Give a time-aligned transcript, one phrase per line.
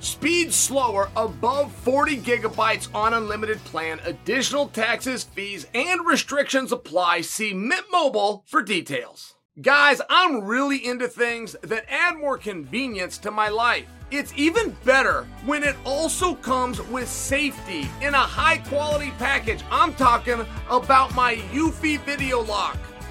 [0.00, 4.00] Speed slower above 40 gigabytes on unlimited plan.
[4.06, 7.20] Additional taxes, fees, and restrictions apply.
[7.20, 9.34] See Mint Mobile for details.
[9.60, 13.84] Guys, I'm really into things that add more convenience to my life.
[14.10, 19.62] It's even better when it also comes with safety in a high quality package.
[19.70, 22.78] I'm talking about my Eufy Video Lock.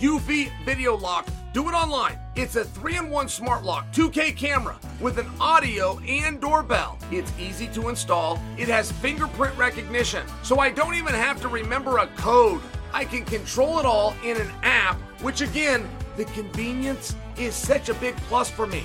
[0.00, 1.26] Eufy Video Lock.
[1.52, 2.18] Do it online.
[2.34, 6.98] It's a 3 in 1 smart lock, 2K camera with an audio and doorbell.
[7.12, 8.40] It's easy to install.
[8.58, 12.60] It has fingerprint recognition, so I don't even have to remember a code.
[12.92, 17.94] I can control it all in an app, which again, the convenience is such a
[17.94, 18.84] big plus for me.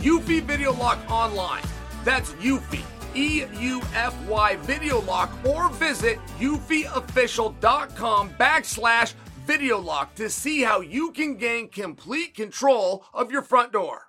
[0.00, 1.62] Eufy Video Lock online.
[2.04, 2.82] That's Eufy,
[3.14, 9.14] E U F Y Video Lock, or visit eufyofficial.com backslash
[9.46, 14.06] video lock to see how you can gain complete control of your front door.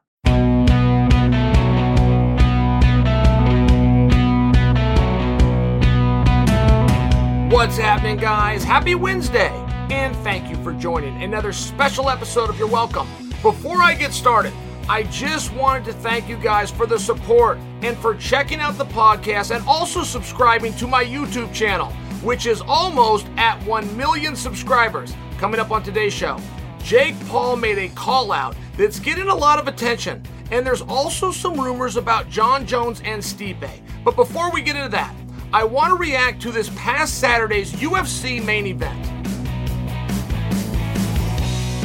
[7.50, 8.64] What's happening, guys?
[8.64, 9.50] Happy Wednesday!
[9.90, 13.08] And thank you for joining another special episode of You're Welcome.
[13.42, 14.54] Before I get started,
[14.92, 18.84] I just wanted to thank you guys for the support and for checking out the
[18.88, 21.94] podcast and also subscribing to my YouTube channel,
[22.24, 25.14] which is almost at 1 million subscribers.
[25.38, 26.38] Coming up on today's show,
[26.84, 30.22] Jake Paul made a call out that's getting a lot of attention,
[30.52, 33.80] and there's also some rumors about Jon Jones and Stipe.
[34.04, 35.16] But before we get into that,
[35.54, 39.02] I want to react to this past Saturday's UFC main event.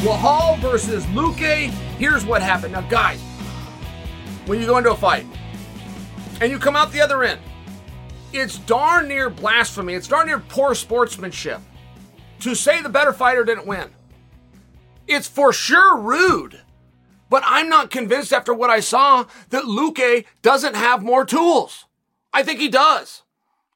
[0.01, 1.73] Belal versus Luque.
[1.99, 2.73] Here's what happened.
[2.73, 3.21] Now, guys,
[4.47, 5.27] when you go into a fight
[6.41, 7.41] and you come out the other end,
[8.33, 9.95] it's darn near blasphemy.
[9.95, 11.61] It's darn near poor sportsmanship
[12.41, 13.91] to say the better fighter didn't win.
[15.07, 16.61] It's for sure rude.
[17.29, 21.87] But I'm not convinced after what I saw that Luque doesn't have more tools.
[22.33, 23.23] I think he does.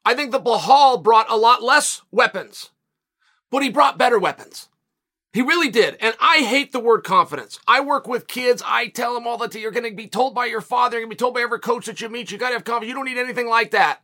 [0.04, 2.70] I think the Belal brought a lot less weapons,
[3.50, 4.69] but he brought better weapons.
[5.32, 5.96] He really did.
[6.00, 7.60] And I hate the word confidence.
[7.68, 8.62] I work with kids.
[8.66, 11.06] I tell them all the time, you're going to be told by your father, you're
[11.06, 12.88] going to be told by every coach that you meet, you got to have confidence.
[12.88, 14.00] You don't need anything like that.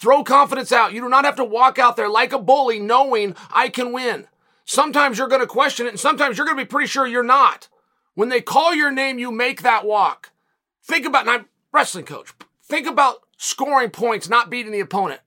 [0.00, 0.92] Throw confidence out.
[0.92, 4.26] You do not have to walk out there like a bully knowing I can win.
[4.64, 7.22] Sometimes you're going to question it, and sometimes you're going to be pretty sure you're
[7.22, 7.68] not.
[8.14, 10.30] When they call your name, you make that walk.
[10.84, 12.32] Think about, and I'm wrestling coach.
[12.64, 15.20] Think about scoring points, not beating the opponent.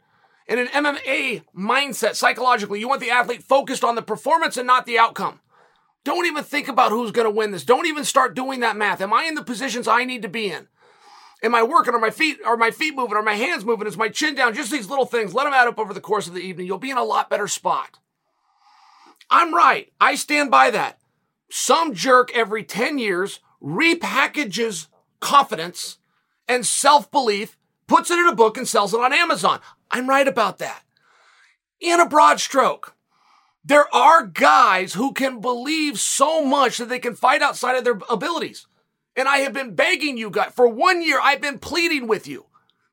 [0.52, 4.86] In an MMA mindset, psychologically, you want the athlete focused on the performance and not
[4.86, 5.40] the outcome.
[6.04, 7.64] Don't even think about who's going to win this.
[7.64, 9.00] Don't even start doing that math.
[9.00, 10.68] Am I in the positions I need to be in?
[11.42, 11.94] Am I working?
[11.94, 13.16] Are my feet are my feet moving?
[13.16, 13.88] Are my hands moving?
[13.88, 14.54] Is my chin down?
[14.54, 15.34] Just these little things.
[15.34, 16.68] Let them add up over the course of the evening.
[16.68, 18.00] You'll be in a lot better spot.
[19.30, 19.94] I'm right.
[20.02, 21.00] I stand by that.
[21.50, 24.88] Some jerk every 10 years repackages
[25.22, 26.00] confidence
[26.46, 27.58] and self belief,
[27.88, 29.62] puts it in a book, and sells it on Amazon.
[29.92, 30.84] I'm right about that.
[31.80, 32.96] In a broad stroke,
[33.64, 38.00] there are guys who can believe so much that they can fight outside of their
[38.10, 38.68] abilities.
[39.16, 42.46] And I have been begging you guys for one year, I've been pleading with you.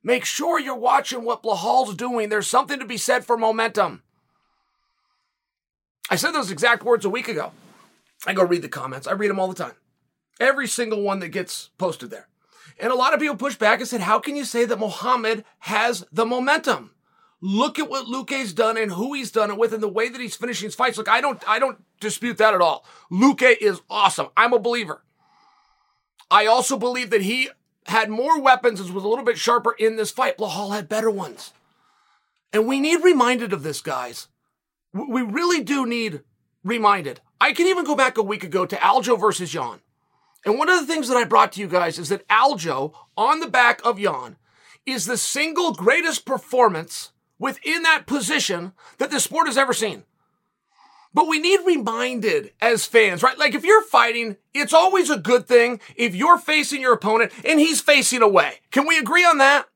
[0.02, 2.28] Make sure you're watching what Belal's doing.
[2.28, 4.02] There's something to be said for momentum.
[6.10, 7.52] I said those exact words a week ago.
[8.26, 9.06] I go read the comments.
[9.06, 9.74] I read them all the time.
[10.40, 12.27] Every single one that gets posted there.
[12.80, 15.44] And a lot of people push back and said, How can you say that Muhammad
[15.60, 16.92] has the momentum?
[17.40, 20.20] Look at what Luque's done and who he's done it with and the way that
[20.20, 20.98] he's finishing his fights.
[20.98, 22.84] Look, I don't I don't dispute that at all.
[23.10, 24.28] Luque is awesome.
[24.36, 25.02] I'm a believer.
[26.30, 27.48] I also believe that he
[27.86, 30.36] had more weapons and was a little bit sharper in this fight.
[30.36, 31.52] Belal had better ones.
[32.52, 34.28] And we need reminded of this, guys.
[34.92, 36.22] We really do need
[36.64, 37.20] reminded.
[37.40, 39.80] I can even go back a week ago to Aljo versus Yan.
[40.44, 43.40] And one of the things that I brought to you guys is that Aljo on
[43.40, 44.36] the back of Yan
[44.86, 50.04] is the single greatest performance within that position that the sport has ever seen.
[51.14, 53.38] But we need reminded as fans, right?
[53.38, 57.58] Like if you're fighting, it's always a good thing if you're facing your opponent and
[57.58, 58.60] he's facing away.
[58.70, 59.68] Can we agree on that?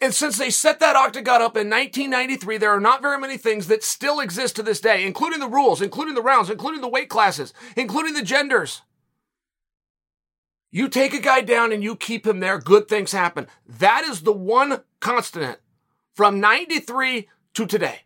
[0.00, 3.68] And since they set that octagon up in 1993, there are not very many things
[3.68, 7.08] that still exist to this day, including the rules, including the rounds, including the weight
[7.08, 8.82] classes, including the genders.
[10.74, 13.46] You take a guy down and you keep him there, good things happen.
[13.64, 15.60] That is the one constant
[16.14, 18.00] from 93 to today.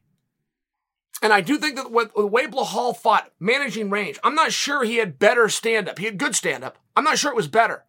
[1.23, 4.97] And I do think that the way Belal fought, managing range, I'm not sure he
[4.97, 5.99] had better stand up.
[5.99, 6.77] He had good stand up.
[6.95, 7.87] I'm not sure it was better.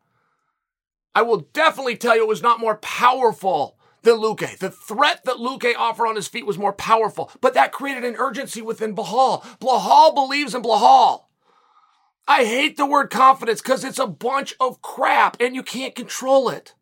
[1.14, 4.60] I will definitely tell you it was not more powerful than Luque.
[4.60, 8.16] The threat that Luque offered on his feet was more powerful, but that created an
[8.18, 9.44] urgency within Belal.
[9.60, 11.26] Belal believes in Belal.
[12.30, 16.48] I hate the word confidence because it's a bunch of crap and you can't control
[16.48, 16.76] it.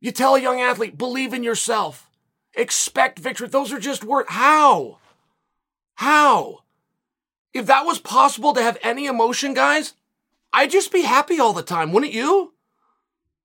[0.00, 2.10] You tell a young athlete, believe in yourself,
[2.52, 3.48] expect victory.
[3.48, 4.28] Those are just words.
[4.28, 4.98] How?
[5.94, 6.58] How?
[7.54, 9.94] If that was possible to have any emotion, guys,
[10.52, 12.52] I'd just be happy all the time, wouldn't you?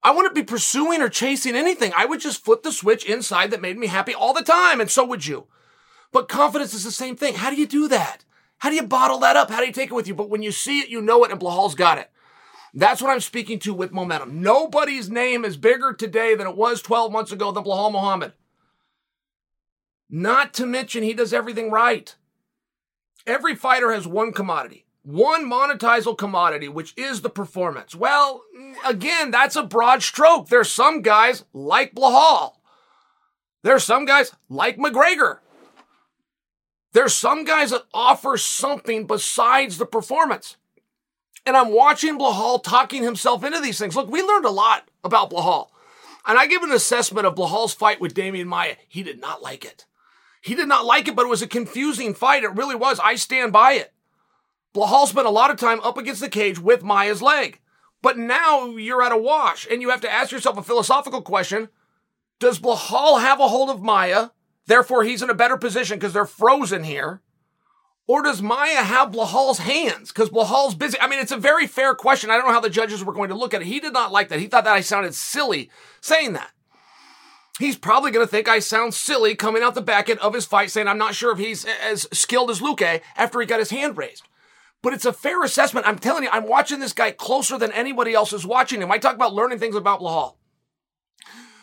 [0.04, 1.94] I wouldn't be pursuing or chasing anything.
[1.96, 4.92] I would just flip the switch inside that made me happy all the time, and
[4.92, 5.48] so would you.
[6.12, 7.36] But confidence is the same thing.
[7.36, 8.26] How do you do that?
[8.60, 9.50] How do you bottle that up?
[9.50, 10.16] How do you take it with you?
[10.16, 12.10] But when you see it, you know it, and Belal's got it.
[12.74, 14.42] That's what I'm speaking to with momentum.
[14.42, 18.34] Nobody's name is bigger today than it was 12 months ago than Belal Muhammad.
[20.10, 22.16] Not to mention, he does everything right.
[23.26, 27.94] Every fighter has one commodity, one monetizable commodity, which is the performance.
[27.94, 28.44] Well,
[28.86, 30.48] again, that's a broad stroke.
[30.48, 32.54] There's some guys like Belal.
[33.64, 35.40] There's some guys like McGregor.
[36.98, 40.58] There's some guys that offer something besides the performance.
[41.46, 43.96] And I'm watching Belal talking himself into these things.
[43.96, 45.68] Look, we learned a lot about Belal.
[46.26, 48.78] And I give an assessment of Belal's fight with Demian Maia.
[48.88, 49.86] He did not like it.
[50.42, 52.44] He did not like it, but it was a confusing fight.
[52.44, 53.00] It really was.
[53.00, 53.94] I stand by it.
[54.74, 57.60] Belal spent a lot of time up against the cage with Maya's leg.
[58.02, 61.70] But now you're at a wash, and you have to ask yourself a philosophical question.
[62.40, 64.30] Does Belal have a hold of Maia?
[64.68, 67.22] Therefore, he's in a better position because they're frozen here.
[68.06, 70.10] Or does Maia have Belal's hands?
[70.12, 70.98] Because Belal's busy.
[71.02, 72.30] I mean, it's a very fair question.
[72.30, 73.68] I don't know how the judges were going to look at it.
[73.68, 74.40] He did not like that.
[74.40, 75.70] He thought that I sounded silly
[76.00, 76.52] saying that
[77.60, 80.46] he's probably going to think I sound silly coming out the back end of his
[80.46, 83.72] fight saying I'm not sure if he's as skilled as Luque after he got his
[83.72, 84.24] hand raised.
[84.82, 85.88] But it's a fair assessment.
[85.88, 88.92] I'm telling you, I'm watching this guy closer than anybody else is watching him.
[88.92, 90.36] I talk about learning things about Belal.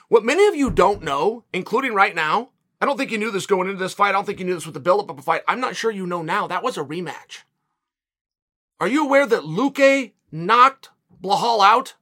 [0.09, 2.51] What many of you don't know, including right now,
[2.85, 4.11] I don't think you knew this going into this fight.
[4.11, 5.41] I don't think you knew this with the buildup of a fight.
[5.49, 6.47] I'm not sure you know now.
[6.47, 7.45] That was a rematch.
[8.79, 10.91] Are you aware that Luque knocked
[11.23, 11.95] Belal out?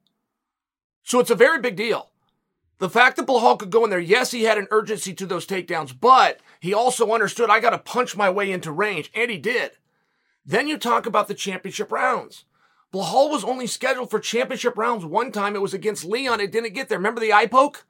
[1.04, 2.10] So it's a very big deal.
[2.78, 5.46] The fact that Belal could go in there, yes, he had an urgency to those
[5.46, 9.38] takedowns, but he also understood I got to punch my way into range, and he
[9.38, 9.78] did.
[10.44, 12.44] Then you talk about the championship rounds.
[12.92, 15.54] Belal was only scheduled for championship rounds one time.
[15.54, 16.40] It was against Leon.
[16.40, 16.98] It didn't get there.
[16.98, 17.86] Remember the eye poke?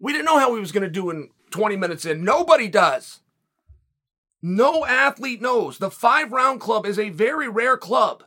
[0.00, 2.24] We didn't know how he was going to do in 20 minutes in.
[2.24, 3.20] Nobody does.
[4.42, 8.24] No athlete knows the five round club is a very rare club.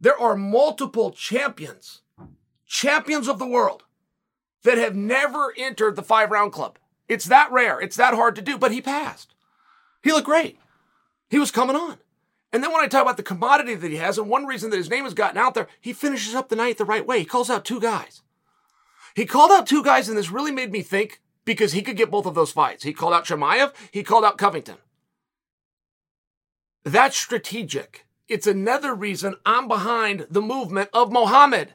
[0.00, 2.02] There are multiple champions,
[2.64, 3.82] champions of the world,
[4.62, 6.78] that have never entered the five round club.
[7.08, 7.80] It's that rare.
[7.80, 9.34] It's that hard to do, but he passed.
[10.02, 10.58] He looked great.
[11.28, 11.98] He was coming on.
[12.52, 14.76] And then when I talk about the commodity that he has, and one reason that
[14.76, 17.18] his name has gotten out there, he finishes up the night the right way.
[17.18, 18.22] He calls out two guys.
[19.14, 22.10] He called out two guys, and this really made me think because he could get
[22.10, 22.84] both of those fights.
[22.84, 24.76] He called out Chimaev, he called out Covington.
[26.84, 28.06] That's strategic.
[28.28, 31.72] It's another reason I'm behind the movement of Muhammad.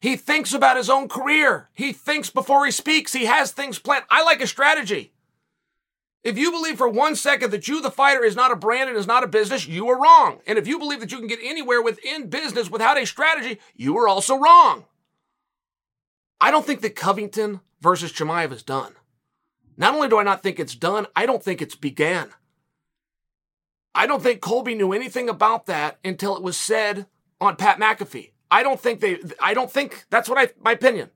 [0.00, 1.68] He thinks about his own career.
[1.74, 3.12] He thinks before he speaks.
[3.12, 4.06] He has things planned.
[4.08, 5.12] I like a strategy.
[6.24, 8.98] If you believe for one second that you, the fighter, is not a brand and
[8.98, 10.40] is not a business, you are wrong.
[10.46, 13.98] And if you believe that you can get anywhere within business without a strategy, you
[13.98, 14.86] are also wrong.
[16.40, 18.94] I don't think that Covington versus Chimaev is done.
[19.76, 22.30] Not only do I not think it's done, I don't think it's began.
[23.94, 27.06] I don't think Colby knew anything about that until it was said
[27.40, 28.32] on Pat McAfee.
[28.50, 31.10] I don't think they, I don't think that's what I, my opinion.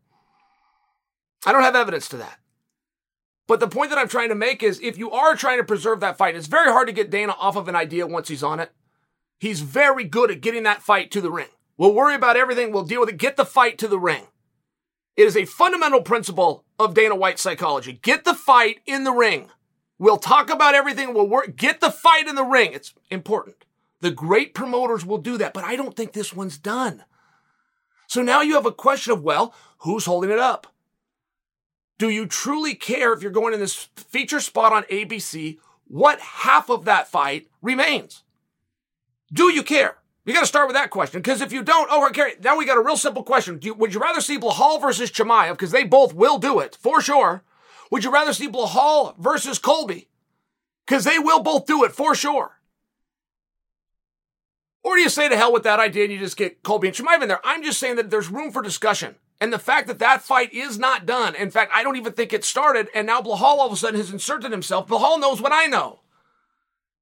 [1.47, 2.39] I don't have evidence to that.
[3.47, 6.01] But the point that I'm trying to make is if you are trying to preserve
[6.01, 8.61] that fight, it's very hard to get Dana off of an idea once he's on
[8.61, 8.71] it.
[9.39, 11.49] He's very good at getting that fight to the ring.
[11.77, 12.73] We'll worry about everything.
[12.73, 13.17] We'll deal with it.
[13.17, 14.27] Get the fight to the ring.
[15.17, 17.99] It is a fundamental principle of Dana White psychology.
[18.03, 19.51] Get the fight in the ring.
[19.99, 21.13] We'll talk about everything.
[21.13, 22.73] We'll work, get the fight in the ring.
[22.73, 23.65] It's important.
[24.01, 27.05] The great promoters will do that, but I don't think this one's done.
[28.07, 30.67] So now you have a question of, well, who's holding it up?
[31.99, 36.71] Do you truly care if you're going in this feature spot on ABC, what half
[36.71, 38.23] of that fight remains?
[39.31, 39.99] Do you care?
[40.25, 42.67] You got to start with that question because if you don't, oh, okay, now we
[42.67, 43.59] got a real simple question.
[43.63, 47.01] You, would you rather see Belal versus Chimaev because they both will do it for
[47.01, 47.43] sure?
[47.91, 50.09] Would you rather see Belal versus Colby?
[50.87, 52.61] Because they will both do it for sure.
[54.83, 56.97] Or do you say to hell with that idea and you just get Colby and
[56.97, 57.41] Chimaev in there?
[57.45, 59.17] I'm just saying that there's room for discussion.
[59.41, 61.35] And the fact that that fight is not done.
[61.35, 62.89] In fact, I don't even think it started.
[62.95, 64.87] And now Belal all of a sudden has inserted himself.
[64.87, 66.01] Belal knows what I know.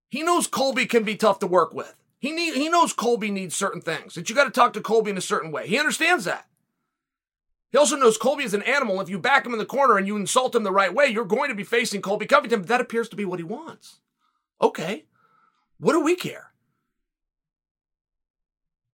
[0.08, 1.94] He knows Colby can be tough to work with.
[2.18, 4.14] He need, he knows Colby needs certain things.
[4.14, 5.68] That you got to talk to Colby in a certain way.
[5.68, 6.46] He understands that.
[7.70, 9.00] He also knows Colby is an animal.
[9.00, 11.24] If you back him in the corner and you insult him the right way, you're
[11.24, 13.98] going to be facing Colby Covington, but that appears to be what he wants.
[14.60, 15.04] Okay.
[15.78, 16.52] What do we care?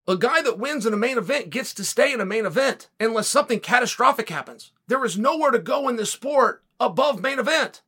[0.09, 2.89] A guy that wins in a main event gets to stay in a main event
[2.99, 4.73] unless something catastrophic happens.
[4.89, 7.83] There is nowhere to go in this sport above main event.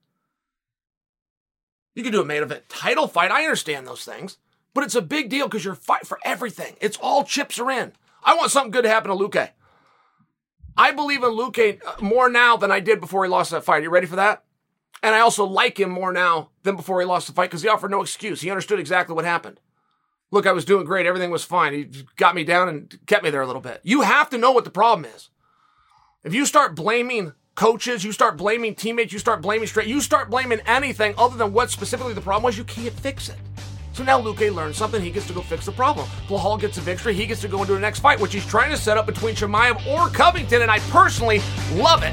[1.95, 3.33] You can do a main event title fight.
[3.33, 4.39] I understand those things,
[4.75, 6.77] but it's a big deal because you're fight for everything.
[6.81, 7.93] It's all chips are in.
[8.23, 9.51] I want something good to happen to Luque.
[10.77, 13.79] I believe in Luque uh, more now than I did before he lost that fight.
[13.79, 14.45] Are you ready for that?
[15.03, 17.69] And I also like him more now than before he lost the fight because he
[17.69, 18.41] offered no excuse.
[18.41, 19.61] He understood exactly what happened.
[20.31, 21.07] Look, I was doing great.
[21.07, 21.73] Everything was fine.
[21.75, 23.81] He got me down and kept me there a little bit.
[23.85, 25.29] You have to know what the problem is.
[26.25, 30.31] If you start blaming coaches, you start blaming teammates, you start blaming straight, you start
[30.31, 33.37] blaming anything other than what specifically the problem was, you can't fix it.
[33.95, 35.01] So now Luque learns something.
[35.01, 36.09] He gets to go fix the problem.
[36.27, 37.15] Belal gets a victory.
[37.15, 39.37] He gets to go into the next fight, which he's trying to set up between
[39.37, 41.41] Chimaev or Covington, and I personally
[41.75, 42.13] love it.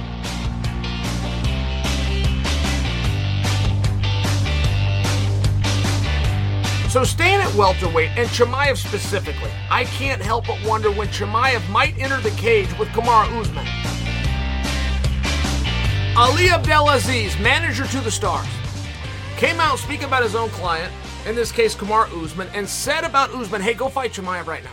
[6.92, 11.98] So staying at welterweight and Chimaev specifically, I can't help but wonder when Chimaev might
[11.98, 13.66] enter the cage with Kamaru Usman.
[16.16, 18.46] Ali Abdelaziz, manager to the Stars,
[19.38, 20.94] came out speaking about his own client
[21.26, 24.72] in this case Kamaru Usman, and said about Usman, hey, go fight Chimaev right now.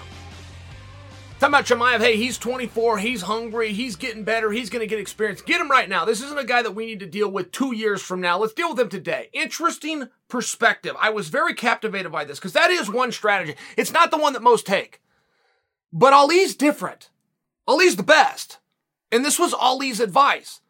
[1.39, 4.99] Talking about Chimaev, hey, he's 24, he's hungry, he's getting better, he's going to get
[4.99, 5.41] experience.
[5.41, 6.05] Get him right now.
[6.05, 8.39] This isn't a guy that we need to deal with two years from now.
[8.39, 9.31] Let's deal with him today.
[9.33, 10.97] Interesting perspective.
[11.01, 13.55] I was very captivated by this because that is one strategy.
[13.77, 15.01] It's not the one that most take.
[15.93, 17.09] But Ali's different.
[17.69, 18.59] Ali's the best.
[19.13, 20.61] And this was Ali's advice.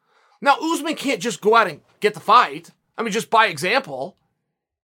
[0.43, 2.73] Now, Usman can't just go out and get the fight.
[2.99, 4.18] I mean, just by example.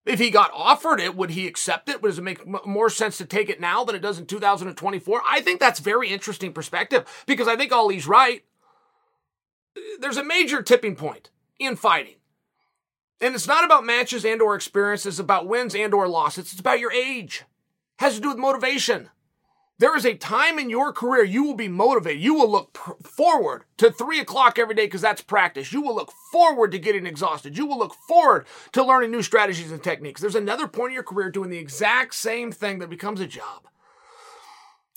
[0.04, 2.02] If he got offered it, would he accept it?
[2.02, 5.22] Does it make more sense to take it now than it does in 2024?
[5.26, 8.44] I think that's very interesting perspective because I think Ali's right.
[10.00, 12.16] There's a major tipping point in fighting.
[13.20, 16.52] And it's not about matches and or experiences, it's about wins and or losses.
[16.52, 17.44] It's about your age.
[17.98, 19.08] It has to do with motivation.
[19.78, 22.22] There is a time in your career you will be motivated.
[22.22, 25.72] You will look pr- forward to three o'clock every day because that's practice.
[25.72, 27.58] You will look forward to getting exhausted.
[27.58, 30.20] You will look forward to learning new strategies and techniques.
[30.20, 33.66] There's another point in your career doing the exact same thing that becomes a job.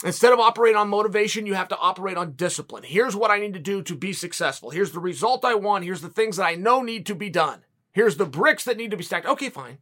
[0.05, 2.83] Instead of operating on motivation, you have to operate on discipline.
[2.83, 4.69] Here's what I need to do to be successful.
[4.69, 5.85] Here's the result I want.
[5.85, 7.63] Here's the things that I know need to be done.
[7.93, 9.25] Here's the bricks that need to be stacked.
[9.25, 9.79] Okay, fine.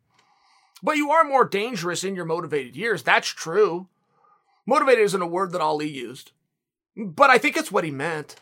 [0.82, 3.04] But you are more dangerous in your motivated years.
[3.04, 3.90] That's true.
[4.66, 6.32] Motivated isn't a word that Ali used,
[6.96, 8.38] but I think it's what he meant.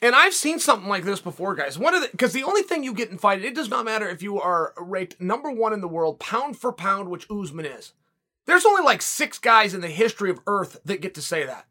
[0.00, 1.78] And I've seen something like this before, guys.
[1.78, 4.08] One of the because the only thing you get in fight, it does not matter
[4.08, 7.92] if you are ranked number one in the world, pound for pound, which Usman is.
[8.46, 11.66] There's only like six guys in the history of Earth that get to say that.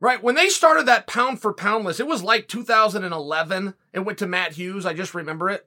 [0.00, 0.22] Right?
[0.22, 3.74] When they started that pound for pound list, it was like 2011.
[3.92, 4.84] It went to Matt Hughes.
[4.84, 5.66] I just remember it.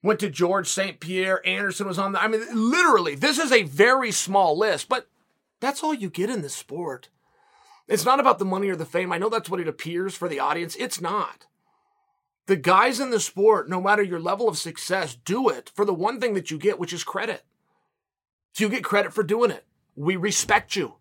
[0.00, 1.00] Went to George St.
[1.00, 1.44] Pierre.
[1.46, 2.22] Anderson was on the.
[2.22, 5.08] I mean, literally, this is a very small list, but
[5.62, 7.08] that's all you get in this sport.
[7.86, 9.12] It's not about the money or the fame.
[9.12, 10.74] I know that's what it appears for the audience.
[10.76, 11.46] It's not.
[12.46, 15.94] The guys in the sport, no matter your level of success, do it for the
[15.94, 17.44] one thing that you get, which is credit.
[18.52, 19.64] So you get credit for doing it.
[19.94, 20.96] We respect you.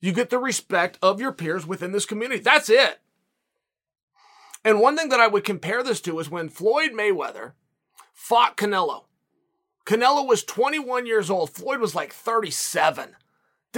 [0.00, 2.40] You get the respect of your peers within this community.
[2.40, 2.98] That's it.
[4.64, 7.52] And one thing that I would compare this to is when Floyd Mayweather
[8.12, 9.04] fought Canelo.
[9.86, 11.50] Canelo was 21 years old.
[11.50, 13.14] Floyd was like 37.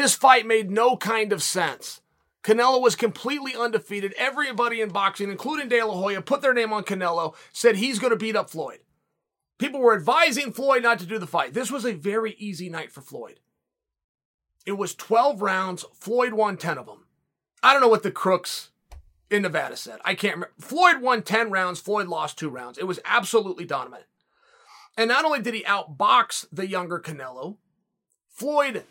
[0.01, 2.01] This fight made no kind of sense.
[2.43, 4.15] Canelo was completely undefeated.
[4.17, 8.09] Everybody in boxing, including De La Hoya, put their name on Canelo, said he's going
[8.09, 8.79] to beat up Floyd.
[9.59, 11.53] People were advising Floyd not to do the fight.
[11.53, 13.41] This was a very easy night for Floyd.
[14.65, 15.85] It was 12 rounds.
[15.93, 17.05] Floyd won 10 of them.
[17.63, 18.71] I don't know what the crooks
[19.31, 20.01] in Nevada said.
[20.03, 20.55] I can't remember.
[20.59, 21.79] Floyd won 10 rounds.
[21.79, 22.79] Floyd lost two rounds.
[22.79, 24.05] It was absolutely dominant.
[24.97, 27.59] And not only did he outbox the younger Canelo,
[28.31, 28.85] Floyd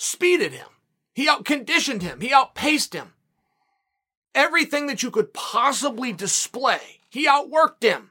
[0.00, 0.68] outspeeded him.
[1.14, 2.20] He outconditioned him.
[2.20, 3.12] He outpaced him.
[4.34, 8.10] Everything that you could possibly display, he outworked him.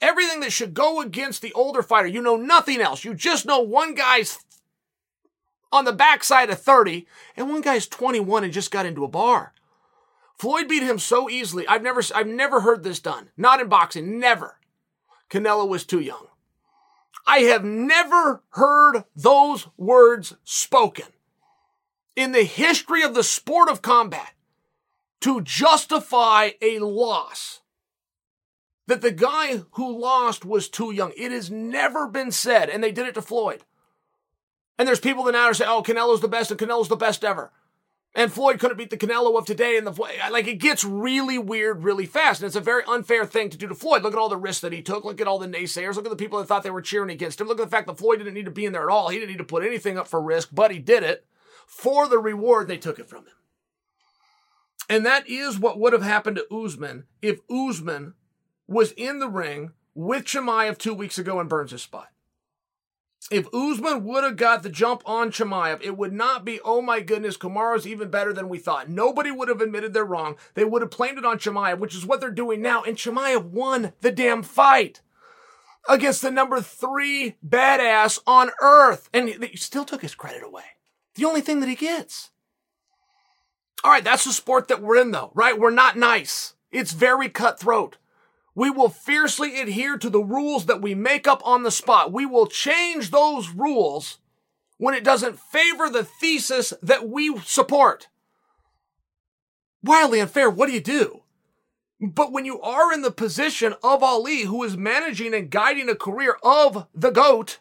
[0.00, 2.06] Everything that should go against the older fighter.
[2.06, 3.04] You know nothing else.
[3.04, 4.38] You just know one guy's
[5.72, 9.52] on the backside of 30 and one guy's 21 and just got into a bar.
[10.38, 11.66] Floyd beat him so easily.
[11.66, 13.30] I've never I've never heard this done.
[13.36, 14.58] Not in boxing, never.
[15.30, 16.28] Canelo was too young.
[17.26, 21.06] I have never heard those words spoken
[22.14, 24.32] in the history of the sport of combat
[25.20, 27.60] to justify a loss
[28.86, 31.12] that the guy who lost was too young.
[31.16, 33.64] It has never been said, and they did it to Floyd.
[34.78, 37.50] And there's people that now say, "Oh, Canelo's the best, and Canelo's the best ever,"
[38.16, 39.76] and Floyd couldn't beat the Canelo of today.
[39.76, 39.92] And the
[40.30, 43.68] like, it gets really weird, really fast, and it's a very unfair thing to do
[43.68, 44.02] to Floyd.
[44.02, 45.04] Look at all the risks that he took.
[45.04, 45.94] Look at all the naysayers.
[45.94, 47.46] Look at the people that thought they were cheering against him.
[47.46, 49.10] Look at the fact that Floyd didn't need to be in there at all.
[49.10, 51.26] He didn't need to put anything up for risk, but he did it
[51.66, 52.66] for the reward.
[52.66, 53.34] They took it from him.
[54.88, 58.14] And that is what would have happened to Usman if Usman
[58.66, 62.08] was in the ring with Chimaev two weeks ago and burns his spot.
[63.30, 67.00] If Usman would have got the jump on Chimaev, it would not be, oh my
[67.00, 68.88] goodness, Kamaru's even better than we thought.
[68.88, 70.36] Nobody would have admitted they're wrong.
[70.54, 72.84] They would have blamed it on Chimaev, which is what they're doing now.
[72.84, 75.00] And Chimaev won the damn fight
[75.88, 79.10] against the number three badass on earth.
[79.12, 80.64] And he still took his credit away.
[81.16, 82.30] The only thing that he gets.
[83.82, 85.58] All right, that's the sport that we're in, though, right?
[85.58, 86.54] We're not nice.
[86.70, 87.96] It's very cutthroat.
[88.56, 92.10] We will fiercely adhere to the rules that we make up on the spot.
[92.10, 94.16] We will change those rules
[94.78, 98.08] when it doesn't favor the thesis that we support.
[99.82, 101.20] Wildly unfair, what do you do?
[102.00, 105.94] But when you are in the position of Ali, who is managing and guiding a
[105.94, 107.58] career of the GOAT,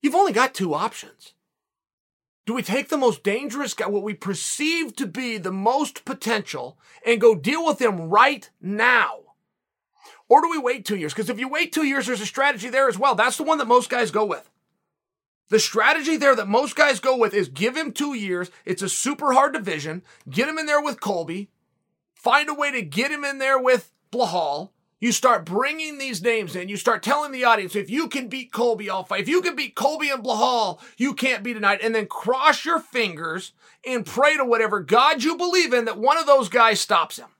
[0.00, 1.34] you've only got two options.
[2.46, 6.78] Do we take the most dangerous guy, what we perceive to be the most potential,
[7.04, 9.29] and go deal with him right now?
[10.30, 11.12] Or do we wait two years?
[11.12, 13.16] Because if you wait two years, there's a strategy there as well.
[13.16, 14.48] That's the one that most guys go with.
[15.48, 18.48] The strategy there that most guys go with is give him two years.
[18.64, 20.02] It's a super hard division.
[20.30, 21.50] Get him in there with Colby.
[22.14, 24.70] Find a way to get him in there with Belal.
[25.00, 26.68] You start bringing these names in.
[26.68, 29.22] You start telling the audience, if you can beat Colby, I'll fight.
[29.22, 31.80] If you can beat Colby and Belal, you can't be tonight.
[31.82, 33.52] And then cross your fingers
[33.84, 37.30] and pray to whatever God you believe in that one of those guys stops him.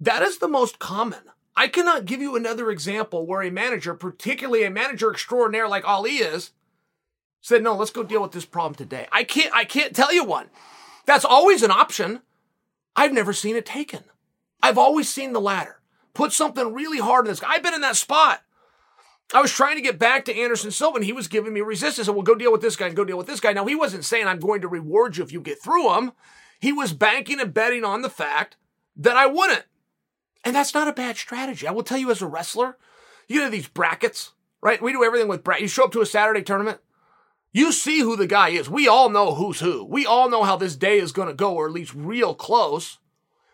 [0.00, 1.20] That is the most common.
[1.54, 6.16] I cannot give you another example where a manager, particularly a manager extraordinaire like Ali
[6.16, 6.52] is,
[7.40, 10.24] said, "No, let's go deal with this problem today." I can't I can't tell you
[10.24, 10.48] one.
[11.06, 12.22] That's always an option.
[12.96, 14.04] I've never seen it taken.
[14.62, 15.80] I've always seen the latter.
[16.14, 17.42] Put something really hard in this.
[17.42, 18.42] I've been in that spot.
[19.34, 22.06] I was trying to get back to Anderson Silva and he was giving me resistance.
[22.06, 23.52] And we'll go deal with this guy and go deal with this guy.
[23.52, 26.12] Now, he wasn't saying I'm going to reward you if you get through him.
[26.60, 28.56] He was banking and betting on the fact
[28.94, 29.64] that I wouldn't.
[30.44, 31.66] And that's not a bad strategy.
[31.66, 32.76] I will tell you as a wrestler,
[33.28, 34.82] you know these brackets, right?
[34.82, 35.62] We do everything with brackets.
[35.62, 36.80] You show up to a Saturday tournament,
[37.52, 38.70] you see who the guy is.
[38.70, 39.84] We all know who's who.
[39.84, 42.98] We all know how this day is going to go, or at least real close.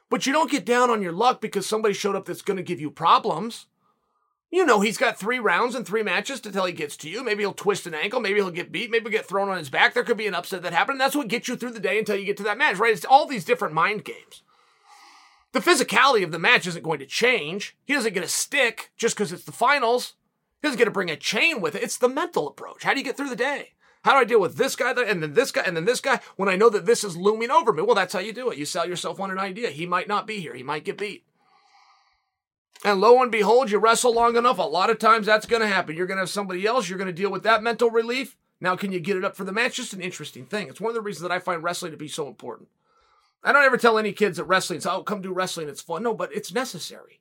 [0.09, 2.63] But you don't get down on your luck because somebody showed up that's going to
[2.63, 3.67] give you problems.
[4.51, 7.23] You know he's got three rounds and three matches until he gets to you.
[7.23, 8.21] Maybe he'll twist an ankle.
[8.21, 8.91] Maybe he'll get beat.
[8.91, 9.93] Maybe he'll get thrown on his back.
[9.93, 10.99] There could be an upset that happened.
[10.99, 12.95] That's what gets you through the day until you get to that match, right?
[12.95, 14.43] It's all these different mind games.
[15.53, 17.77] The physicality of the match isn't going to change.
[17.85, 20.15] He doesn't get a stick just because it's the finals.
[20.61, 21.83] He doesn't get to bring a chain with it.
[21.83, 22.83] It's the mental approach.
[22.83, 23.73] How do you get through the day?
[24.05, 26.21] How do I deal with this guy and then this guy and then this guy
[26.37, 27.83] when I know that this is looming over me?
[27.83, 28.59] Well, that's how you do it.
[28.59, 29.71] You sell yourself on an idea.
[29.71, 30.55] He might not be here.
[30.55, 31.25] He might get beat.
[32.85, 35.69] And lo and behold, you wrestle long enough, a lot of times that's going to
[35.69, 35.97] happen.
[35.97, 36.89] You're going to have somebody else.
[36.89, 38.37] You're going to deal with that mental relief.
[38.61, 39.77] Now, can you get it up for the match?
[39.77, 40.69] Just an interesting thing.
[40.69, 42.69] It's one of the reasons that I find wrestling to be so important.
[43.43, 45.69] I don't ever tell any kids that wrestling, oh, come do wrestling.
[45.69, 46.03] It's fun.
[46.03, 47.21] No, but it's necessary.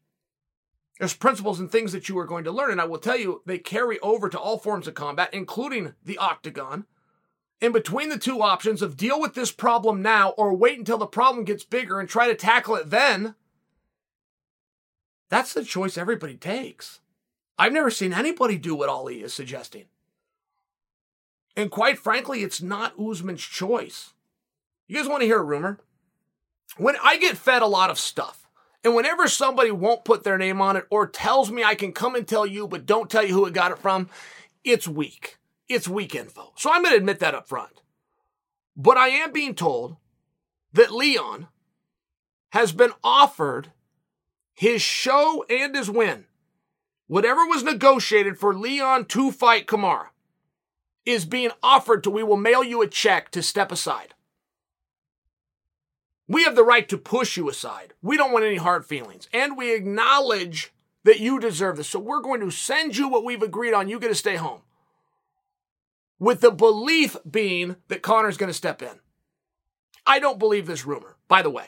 [1.00, 2.72] There's principles and things that you are going to learn.
[2.72, 6.18] And I will tell you, they carry over to all forms of combat, including the
[6.18, 6.86] octagon.
[7.62, 11.08] In between the two options of deal with this problem now or wait until the
[11.08, 13.36] problem gets bigger and try to tackle it then,
[15.30, 17.00] that's the choice everybody takes.
[17.58, 19.86] I've never seen anybody do what Ali is suggesting.
[21.56, 24.14] And quite frankly, it's not Usman's choice.
[24.88, 25.80] You guys want to hear a rumor?
[26.78, 28.48] When I get fed a lot of stuff,
[28.84, 32.16] and whenever somebody won't put their name on it or tells me I can come
[32.16, 34.10] and tell you, but don't tell you who it got it from,
[34.64, 35.38] it's weak.
[35.68, 36.54] It's weak info.
[36.56, 37.82] So I'm going to admit that up front.
[38.76, 39.98] But I am being told
[40.74, 41.48] that Leon
[42.52, 43.72] has been offered
[44.54, 46.26] his show and his win,
[47.08, 50.08] whatever was negotiated for Leon to fight Kamaru
[51.06, 54.14] is being offered to we will mail you a check to step aside.
[56.28, 57.94] We have the right to push you aside.
[58.02, 59.30] We don't want any hard feelings.
[59.34, 61.88] And we acknowledge that you deserve this.
[61.88, 63.88] So we're going to send you what we've agreed on.
[63.88, 64.62] You get to stay home.
[66.20, 69.00] With the belief being that Conor's going to step in.
[70.06, 71.68] I don't believe this rumor, by the way.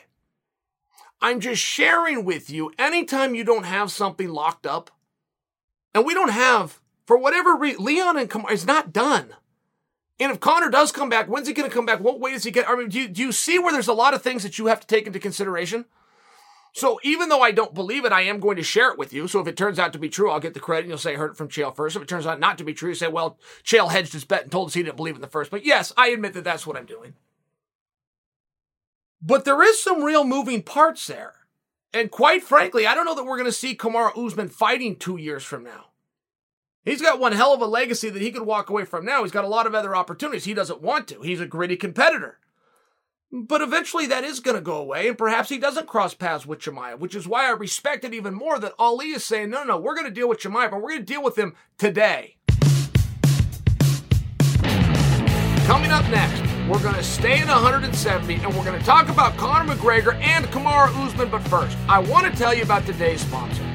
[1.22, 4.90] I'm just sharing with you anytime you don't have something locked up,
[5.94, 9.34] and we don't have, for whatever reason, Leon and Kamaru is not done.
[10.20, 12.00] And if Conor does come back, when's he going to come back?
[12.00, 12.68] What way does he get?
[12.68, 14.66] I mean, do you, do you see where there's a lot of things that you
[14.66, 15.86] have to take into consideration?
[16.72, 19.26] So even though I don't believe it, I am going to share it with you.
[19.26, 21.14] So if it turns out to be true, I'll get the credit and you'll say
[21.14, 21.96] I heard it from Chael first.
[21.96, 24.42] If it turns out not to be true, you say, well, Chael hedged his bet
[24.42, 25.50] and told us he didn't believe in the first.
[25.50, 27.14] But yes, I admit that that's what I'm doing.
[29.22, 31.34] But there is some real moving parts there.
[31.92, 35.16] And quite frankly, I don't know that we're going to see Kamaru Usman fighting two
[35.16, 35.86] years from now.
[36.84, 39.22] He's got one hell of a legacy that he could walk away from now.
[39.22, 40.44] He's got a lot of other opportunities.
[40.44, 41.20] He doesn't want to.
[41.20, 42.38] He's a gritty competitor.
[43.30, 46.58] But eventually that is going to go away, and perhaps he doesn't cross paths with
[46.58, 49.78] Chimaev, which is why I respect it even more that Ali is saying, no, no,
[49.78, 52.38] we're going to deal with Chimaev, but we're going to deal with him today.
[55.66, 59.36] Coming up next, we're going to stay at 170 and we're going to talk about
[59.36, 61.30] Conor McGregor and Kamaru Usman.
[61.30, 63.69] But first, I want to tell you about today's sponsor.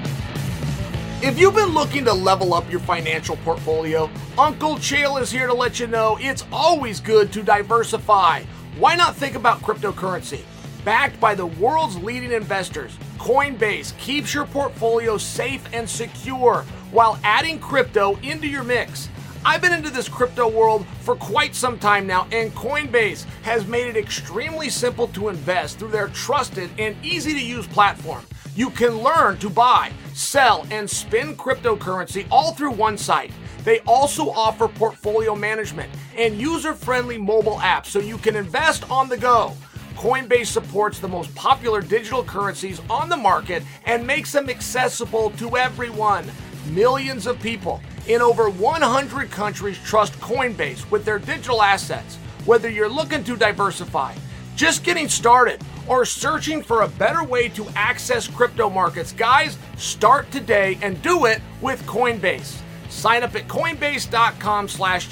[1.25, 5.53] If you've been looking to level up your financial portfolio, Uncle Chael is here to
[5.55, 8.43] let you know it's always good to diversify.
[8.77, 10.41] Why not think about cryptocurrency?
[10.83, 17.57] Backed by the world's leading investors, Coinbase keeps your portfolio safe and secure while adding
[17.57, 19.09] crypto into your mix.
[19.43, 23.88] I've been into this crypto world for quite some time now, and Coinbase has made
[23.88, 28.23] it extremely simple to invest through their trusted and easy to use platform.
[28.55, 33.33] You can learn to buy, sell, and spin cryptocurrency all through one site.
[33.65, 39.09] They also offer portfolio management and user friendly mobile apps so you can invest on
[39.09, 39.51] the go.
[39.95, 45.57] Coinbase supports the most popular digital currencies on the market and makes them accessible to
[45.57, 46.25] everyone.
[46.67, 52.15] Millions of people in over 100 countries trust Coinbase with their digital assets.
[52.45, 54.15] Whether you're looking to diversify,
[54.55, 60.29] just getting started, or searching for a better way to access crypto markets, guys, start
[60.31, 62.61] today and do it with Coinbase.
[62.89, 65.07] Sign up at coinbase.com slash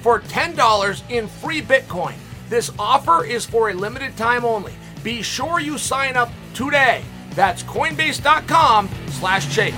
[0.00, 2.14] for $10 in free Bitcoin.
[2.48, 4.72] This offer is for a limited time only.
[5.02, 7.02] Be sure you sign up today.
[7.30, 9.74] That's coinbase.com slash chael.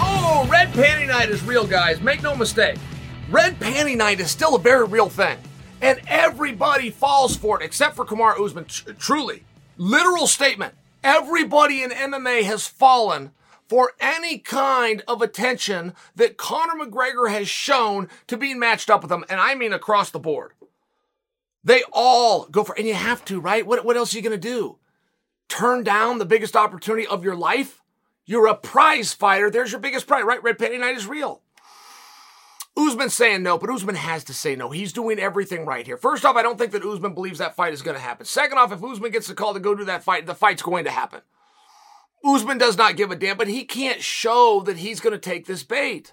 [0.00, 2.00] Oh, red Panty Night is real, guys.
[2.00, 2.78] Make no mistake.
[3.30, 5.36] Red Panty Night is still a very real thing.
[5.82, 8.64] And everybody falls for it, except for Kamaru Usman.
[8.64, 9.44] T- truly.
[9.76, 10.72] Literal statement.
[11.04, 13.32] Everybody in MMA has fallen
[13.68, 19.12] for any kind of attention that Conor McGregor has shown to being matched up with
[19.12, 19.26] him.
[19.28, 20.52] And I mean across the board.
[21.62, 23.66] They all go for, and you have to, right?
[23.66, 24.78] What, what else are you going to do?
[25.50, 27.82] Turn down the biggest opportunity of your life?
[28.24, 29.50] You're a prize fighter.
[29.50, 30.42] There's your biggest prize, right?
[30.42, 31.42] Red Panty Night is real.
[32.78, 34.70] Usman saying no, but Usman has to say no.
[34.70, 35.96] He's doing everything right here.
[35.96, 38.24] First off, I don't think that Usman believes that fight is going to happen.
[38.24, 40.84] Second off, if Usman gets the call to go do that fight, the fight's going
[40.84, 41.22] to happen.
[42.24, 45.46] Usman does not give a damn, but he can't show that he's going to take
[45.46, 46.12] this bait.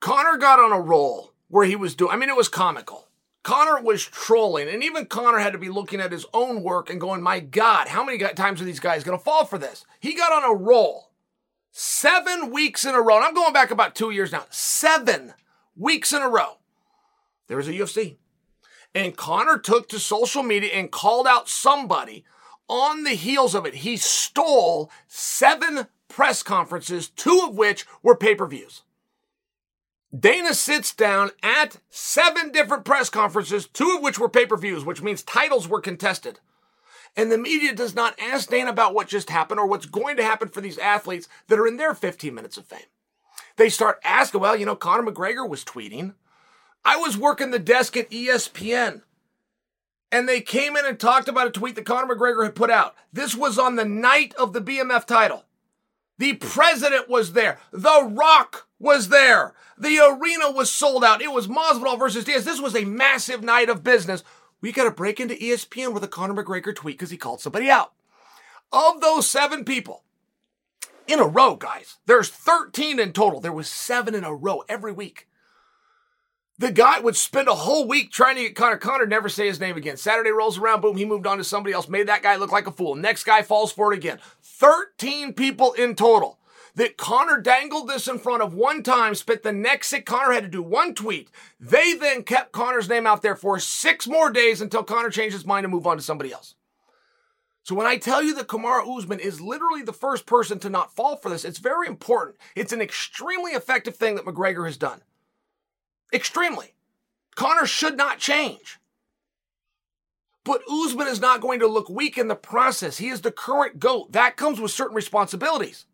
[0.00, 3.08] Conor got on a roll where he was doing, I mean, it was comical.
[3.44, 7.00] Conor was trolling, and even Conor had to be looking at his own work and
[7.00, 9.84] going, My God, how many times are these guys going to fall for this?
[10.00, 11.11] He got on a roll
[11.72, 13.16] seven weeks in a row.
[13.16, 14.44] And I'm going back about two years now.
[14.50, 15.34] Seven
[15.74, 16.58] weeks in a row.
[17.48, 18.16] There was a UFC.
[18.94, 22.24] And Conor took to social media and called out somebody
[22.68, 23.76] on the heels of it.
[23.76, 28.82] He stole seven press conferences, two of which were pay per views.
[30.16, 34.84] Dana sits down at seven different press conferences, two of which were pay per views,
[34.84, 36.38] which means titles were contested.
[37.16, 40.24] And the media does not ask Dan about what just happened or what's going to
[40.24, 42.80] happen for these athletes that are in their 15 minutes of fame.
[43.56, 46.14] They start asking, well, you know, Conor McGregor was tweeting.
[46.84, 49.02] I was working the desk at ESPN
[50.12, 52.94] and they came in and talked about a tweet that Conor McGregor had put out.
[53.12, 55.44] This was on the night of the BMF title.
[56.18, 57.58] The president was there.
[57.72, 59.54] The Rock was there.
[59.78, 61.22] The arena was sold out.
[61.22, 62.44] It was Masvidal versus Diaz.
[62.44, 64.22] This was a massive night of business
[64.62, 67.68] we got to break into ESPN with a Conor McGregor tweet because he called somebody
[67.68, 67.92] out.
[68.72, 70.04] Of those seven people
[71.06, 73.40] in a row, guys, there's 13 in total.
[73.40, 75.28] There was seven in a row every week.
[76.58, 78.76] The guy would spend a whole week trying to get Conor.
[78.76, 79.96] Conor never say his name again.
[79.96, 82.68] Saturday rolls around, boom, he moved on to somebody else, made that guy look like
[82.68, 82.94] a fool.
[82.94, 84.20] Next guy falls for it again.
[84.42, 86.38] 13 people in total
[86.74, 90.44] that Conor dangled this in front of one time, spent the next six, Conor had
[90.44, 91.30] to do one tweet.
[91.60, 95.46] They then kept Conor's name out there for six more days until Conor changed his
[95.46, 96.54] mind and moved on to somebody else.
[97.64, 100.94] So when I tell you that Kamaru Usman is literally the first person to not
[100.94, 102.36] fall for this, it's very important.
[102.56, 105.02] It's an extremely effective thing that McGregor has done.
[106.12, 106.74] Extremely.
[107.36, 108.78] Conor should not change.
[110.44, 112.98] But Usman is not going to look weak in the process.
[112.98, 114.10] He is the current GOAT.
[114.10, 115.86] That comes with certain responsibilities.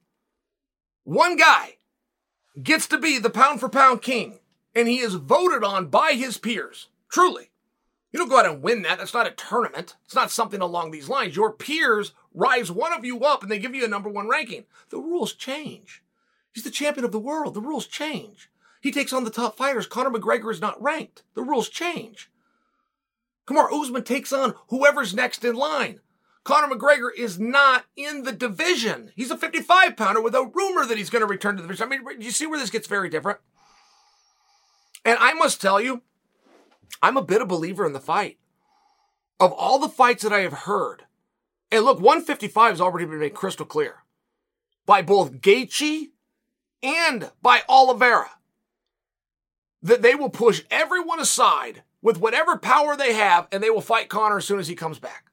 [1.08, 1.78] One guy
[2.62, 4.40] gets to be the pound for pound king,
[4.74, 6.88] and he is voted on by his peers.
[7.10, 7.50] Truly.
[8.12, 8.98] You don't go out and win that.
[8.98, 9.96] That's not a tournament.
[10.04, 11.34] It's not something along these lines.
[11.34, 14.66] Your peers rise one of you up and they give you a number one ranking.
[14.90, 16.02] The rules change.
[16.52, 17.54] He's the champion of the world.
[17.54, 18.50] The rules change.
[18.82, 19.86] He takes on the top fighters.
[19.86, 21.22] Conor McGregor is not ranked.
[21.32, 22.30] The rules change.
[23.46, 26.00] Kamar Usman takes on whoever's next in line.
[26.48, 29.12] Conor McGregor is not in the division.
[29.14, 31.92] He's a 55 pounder with a rumor that he's going to return to the division.
[31.92, 33.40] I mean, you see where this gets very different?
[35.04, 36.00] And I must tell you,
[37.02, 38.38] I'm a bit of a believer in the fight.
[39.38, 41.02] Of all the fights that I have heard,
[41.70, 43.96] and look, 155 has already been made crystal clear
[44.86, 46.12] by both Gaethje
[46.82, 48.30] and by Oliveira
[49.82, 54.08] that they will push everyone aside with whatever power they have and they will fight
[54.08, 55.27] Conor as soon as he comes back.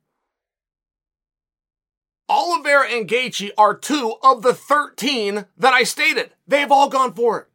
[2.27, 6.31] Oliveira and Gaethje are two of the 13 that I stated.
[6.47, 7.47] They've all gone for it.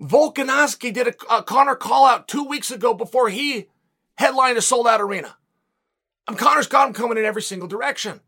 [0.00, 3.68] Volkanovski did a, a Conor call out two weeks ago before he
[4.16, 5.36] headlined a sold out arena.
[6.28, 8.20] And Conor's got him coming in every single direction.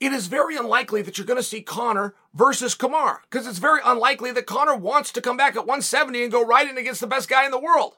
[0.00, 3.80] It is very unlikely that you're going to see Conor versus Kamar because it's very
[3.84, 7.06] unlikely that Conor wants to come back at 170 and go right in against the
[7.06, 7.94] best guy in the world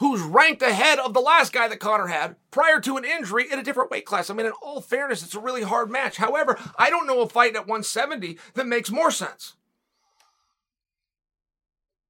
[0.00, 3.58] who's ranked ahead of the last guy that Conor had prior to an injury in
[3.58, 4.28] a different weight class.
[4.28, 6.16] I mean, in all fairness, it's a really hard match.
[6.16, 9.54] However, I don't know a fight at 170 that makes more sense.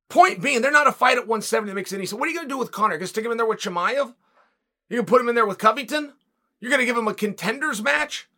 [0.09, 2.19] Point being, they're not a fight at 170 that makes any sense.
[2.19, 2.99] What are you going to do with Conor?
[2.99, 4.15] To stick him in there with Chimaev?
[4.91, 6.13] Going to put him in there with Covington?
[6.61, 8.29] You're going to give him a contenders match?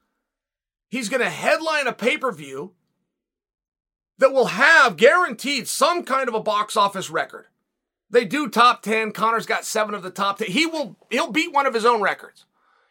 [0.88, 2.72] He's going to headline a pay per view
[4.18, 7.46] that will have guaranteed some kind of a box office record.
[8.10, 9.12] They do top 10.
[9.12, 10.48] Conor's got seven of the top 10.
[10.48, 12.44] He will, he'll beat one of his own records.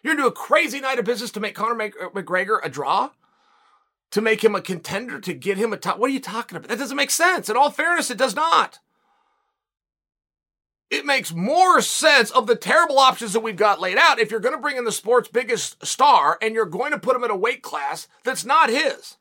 [0.04, 2.70] You're going to do a crazy night of business to make Conor uh, McGregor a
[2.70, 3.12] draw?
[4.12, 5.98] To make him a contender, to get him a top.
[5.98, 6.70] What are you talking about?
[6.70, 7.50] That doesn't make sense.
[7.50, 8.80] In all fairness, it does not.
[10.92, 14.40] It makes more sense of the terrible options that we've got laid out if you're
[14.40, 17.32] going to bring in the sport's biggest star and you're going to put him in
[17.32, 19.18] a weight class that's not his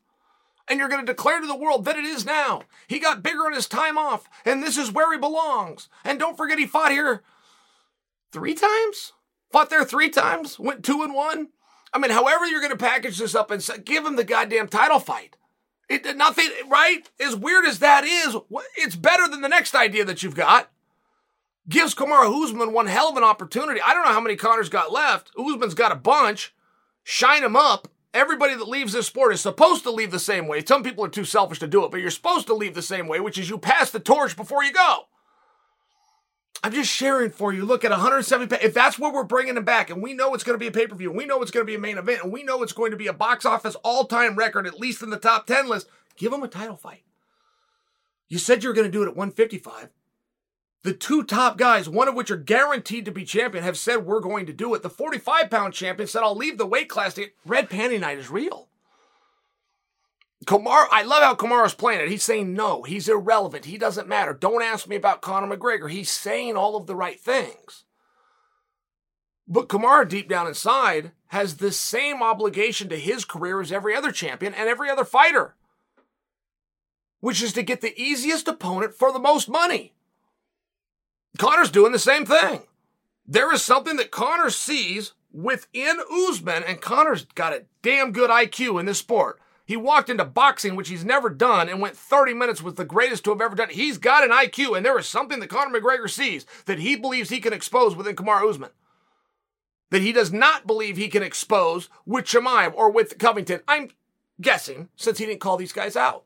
[0.67, 2.63] and you're going to declare to the world that it is now.
[2.87, 5.89] He got bigger in his time off, and this is where he belongs.
[6.03, 7.23] And don't forget, he fought here
[8.31, 9.13] three times.
[9.51, 10.59] Fought there three times.
[10.59, 11.49] Went two and one.
[11.93, 14.67] I mean, however you're going to package this up and say, give him the goddamn
[14.67, 15.37] title fight.
[15.87, 17.09] It nothing right.
[17.19, 18.35] As weird as that is,
[18.75, 20.71] it's better than the next idea that you've got.
[21.69, 23.79] Gives Kamaru Usman one hell of an opportunity.
[23.81, 25.31] I don't know how many Conors got left.
[25.37, 26.53] Usman's got a bunch.
[27.03, 30.63] Shine him up everybody that leaves this sport is supposed to leave the same way.
[30.65, 33.07] Some people are too selfish to do it, but you're supposed to leave the same
[33.07, 35.07] way, which is you pass the torch before you go.
[36.63, 37.63] I'm just sharing for you.
[37.63, 38.55] Look at 170.
[38.55, 40.71] If that's what we're bringing them back, and we know it's going to be a
[40.71, 42.63] pay per view, we know it's going to be a main event, and we know
[42.63, 45.45] it's going to be a box office all time record, at least in the top
[45.45, 47.03] 10 list, give them a title fight.
[48.29, 49.89] You said you were going to do it at 155.
[50.85, 54.19] The two top guys, one of which are guaranteed to be champion, have said we're
[54.19, 54.83] going to do it.
[54.83, 57.17] The 45 pound champion said, I'll leave the weight class.
[57.43, 58.67] Red Panty Night is real.
[60.45, 62.09] Kamaru, I love how Kamaru's playing it.
[62.09, 63.65] He's saying no, he's irrelevant.
[63.65, 64.31] He doesn't matter.
[64.31, 65.89] Don't ask me about Conor McGregor.
[65.89, 67.85] He's saying all of the right things.
[69.47, 74.11] But Kamaru, deep down inside, has the same obligation to his career as every other
[74.11, 75.55] champion and every other fighter,
[77.21, 79.94] which is to get the easiest opponent for the most money.
[81.37, 82.61] Conor's doing the same thing.
[83.27, 88.79] There is something that Conor sees within Usman, and Conor's got a damn good IQ
[88.79, 89.39] in this sport.
[89.65, 93.23] He walked into boxing, which he's never done, and went 30 minutes with the greatest
[93.23, 93.69] to have ever done.
[93.69, 97.29] He's got an IQ, and there is something that Conor McGregor sees that he believes
[97.29, 98.69] he can expose within Kamaru Usman.
[99.89, 103.61] That he does not believe he can expose with Chimaev or with Covington.
[103.67, 103.89] I'm
[104.39, 106.25] guessing, since he didn't call these guys out.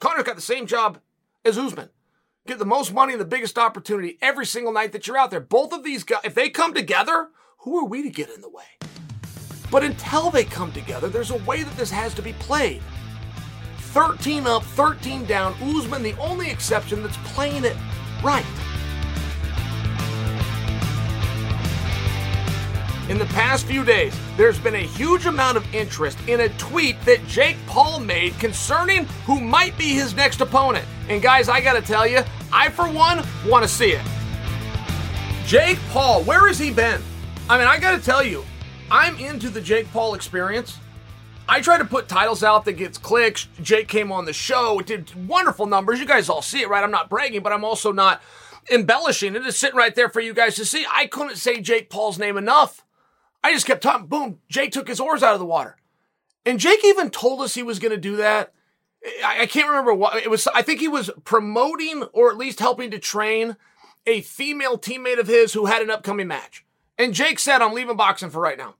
[0.00, 0.98] Conor's got the same job
[1.44, 1.90] as Usman.
[2.46, 5.40] Get the most money and the biggest opportunity every single night that you're out there.
[5.40, 8.48] Both of these guys, if they come together, who are we to get in the
[8.48, 8.62] way?
[9.68, 12.82] But until they come together, there's a way that this has to be played.
[13.78, 15.54] 13 up, 13 down.
[15.60, 17.76] Usman, the only exception that's playing it
[18.22, 18.46] right.
[23.08, 27.00] In the past few days, there's been a huge amount of interest in a tweet
[27.04, 30.84] that Jake Paul made concerning who might be his next opponent.
[31.08, 34.02] And guys, I gotta tell you, I for one want to see it.
[35.46, 37.00] Jake Paul, where has he been?
[37.48, 38.44] I mean, I gotta tell you,
[38.90, 40.78] I'm into the Jake Paul experience.
[41.48, 43.46] I try to put titles out that gets clicks.
[43.62, 44.80] Jake came on the show.
[44.80, 46.00] It did wonderful numbers.
[46.00, 46.82] You guys all see it, right?
[46.82, 48.20] I'm not bragging, but I'm also not
[48.68, 49.36] embellishing.
[49.36, 50.84] It is sitting right there for you guys to see.
[50.90, 52.82] I couldn't say Jake Paul's name enough.
[53.46, 54.08] I just kept talking.
[54.08, 54.40] Boom.
[54.48, 55.76] Jake took his oars out of the water.
[56.44, 58.52] And Jake even told us he was going to do that.
[59.24, 60.48] I, I can't remember what it was.
[60.48, 63.56] I think he was promoting or at least helping to train
[64.04, 66.64] a female teammate of his who had an upcoming match.
[66.98, 68.74] And Jake said, I'm leaving boxing for right now.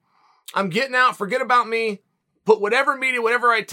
[0.52, 1.16] I'm getting out.
[1.16, 2.00] Forget about me.
[2.44, 3.64] Put whatever media, whatever I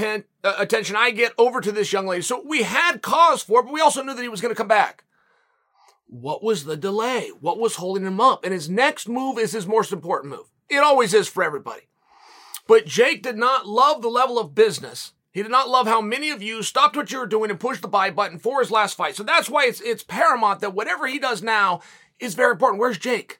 [0.43, 2.21] uh, attention I get over to this young lady.
[2.21, 4.57] So we had cause for it, but we also knew that he was going to
[4.57, 5.05] come back.
[6.05, 7.29] What was the delay?
[7.39, 8.43] What was holding him up?
[8.43, 10.51] And his next move is his most important move.
[10.75, 11.83] It always is for everybody.
[12.67, 15.13] But Jake did not love the level of business.
[15.31, 17.81] He did not love how many of you stopped what you were doing and pushed
[17.81, 19.15] the buy button for his last fight.
[19.15, 21.81] So that's why it's, it's paramount that whatever he does now
[22.19, 22.79] is very important.
[22.79, 23.39] Where's Jake?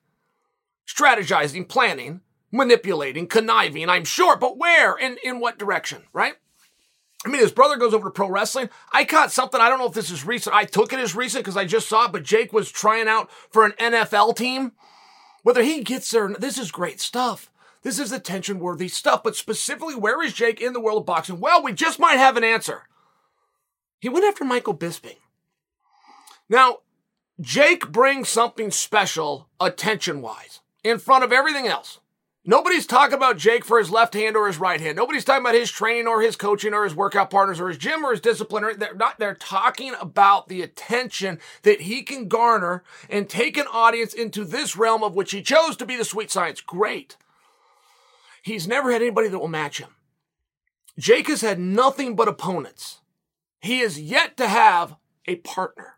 [0.87, 6.35] strategizing, planning, manipulating, conniving, I'm sure, but where and in what direction, right?
[7.25, 8.69] I mean, his brother goes over to pro wrestling.
[8.91, 9.61] I caught something.
[9.61, 10.55] I don't know if this is recent.
[10.55, 13.31] I took it as recent because I just saw it, but Jake was trying out
[13.31, 14.73] for an NFL team.
[15.43, 17.51] Whether he gets there, this is great stuff.
[17.83, 21.39] This is attention worthy stuff, but specifically, where is Jake in the world of boxing?
[21.39, 22.83] Well, we just might have an answer.
[23.99, 25.17] He went after Michael Bisping.
[26.49, 26.77] Now,
[27.41, 31.99] Jake brings something special attention wise in front of everything else.
[32.45, 34.97] Nobody's talking about Jake for his left hand or his right hand.
[34.97, 38.03] Nobody's talking about his training or his coaching or his workout partners or his gym
[38.03, 38.75] or his disciplinary.
[38.75, 44.13] They're not, they're talking about the attention that he can garner and take an audience
[44.13, 46.59] into this realm of which he chose to be the sweet science.
[46.59, 47.15] Great.
[48.41, 49.95] He's never had anybody that will match him.
[50.99, 52.99] Jake has had nothing but opponents.
[53.61, 55.95] He is yet to have a partner.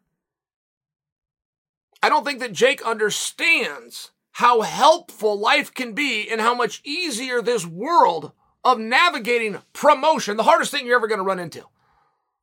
[2.04, 7.42] I don't think that Jake understands how helpful life can be and how much easier
[7.42, 8.34] this world
[8.66, 11.64] of navigating promotion, the hardest thing you're ever going to run into.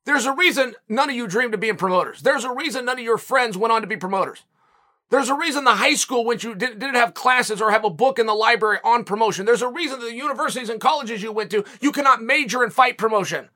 [0.07, 2.23] There's a reason none of you dreamed of being promoters.
[2.23, 4.45] There's a reason none of your friends went on to be promoters.
[5.11, 7.91] There's a reason the high school went you didn't, didn't have classes or have a
[7.91, 9.45] book in the library on promotion.
[9.45, 12.97] There's a reason the universities and colleges you went to, you cannot major in fight
[12.97, 13.51] promotion.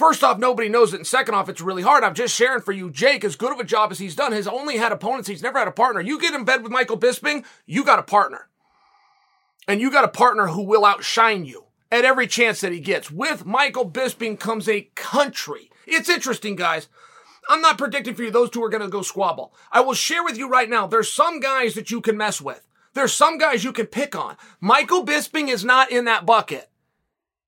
[0.00, 0.96] First off, nobody knows it.
[0.96, 2.04] And second off, it's really hard.
[2.04, 2.90] I'm just sharing for you.
[2.90, 5.28] Jake, as good of a job as he's done, has only had opponents.
[5.28, 6.00] He's never had a partner.
[6.00, 8.48] You get in bed with Michael Bisping, you got a partner.
[9.68, 13.10] And you got a partner who will outshine you at every chance that he gets.
[13.10, 15.70] With Michael Bisping comes a country.
[15.86, 16.88] It's interesting, guys.
[17.50, 19.52] I'm not predicting for you those two are going to go squabble.
[19.70, 20.86] I will share with you right now.
[20.86, 22.66] There's some guys that you can mess with.
[22.94, 24.38] There's some guys you can pick on.
[24.62, 26.69] Michael Bisping is not in that bucket.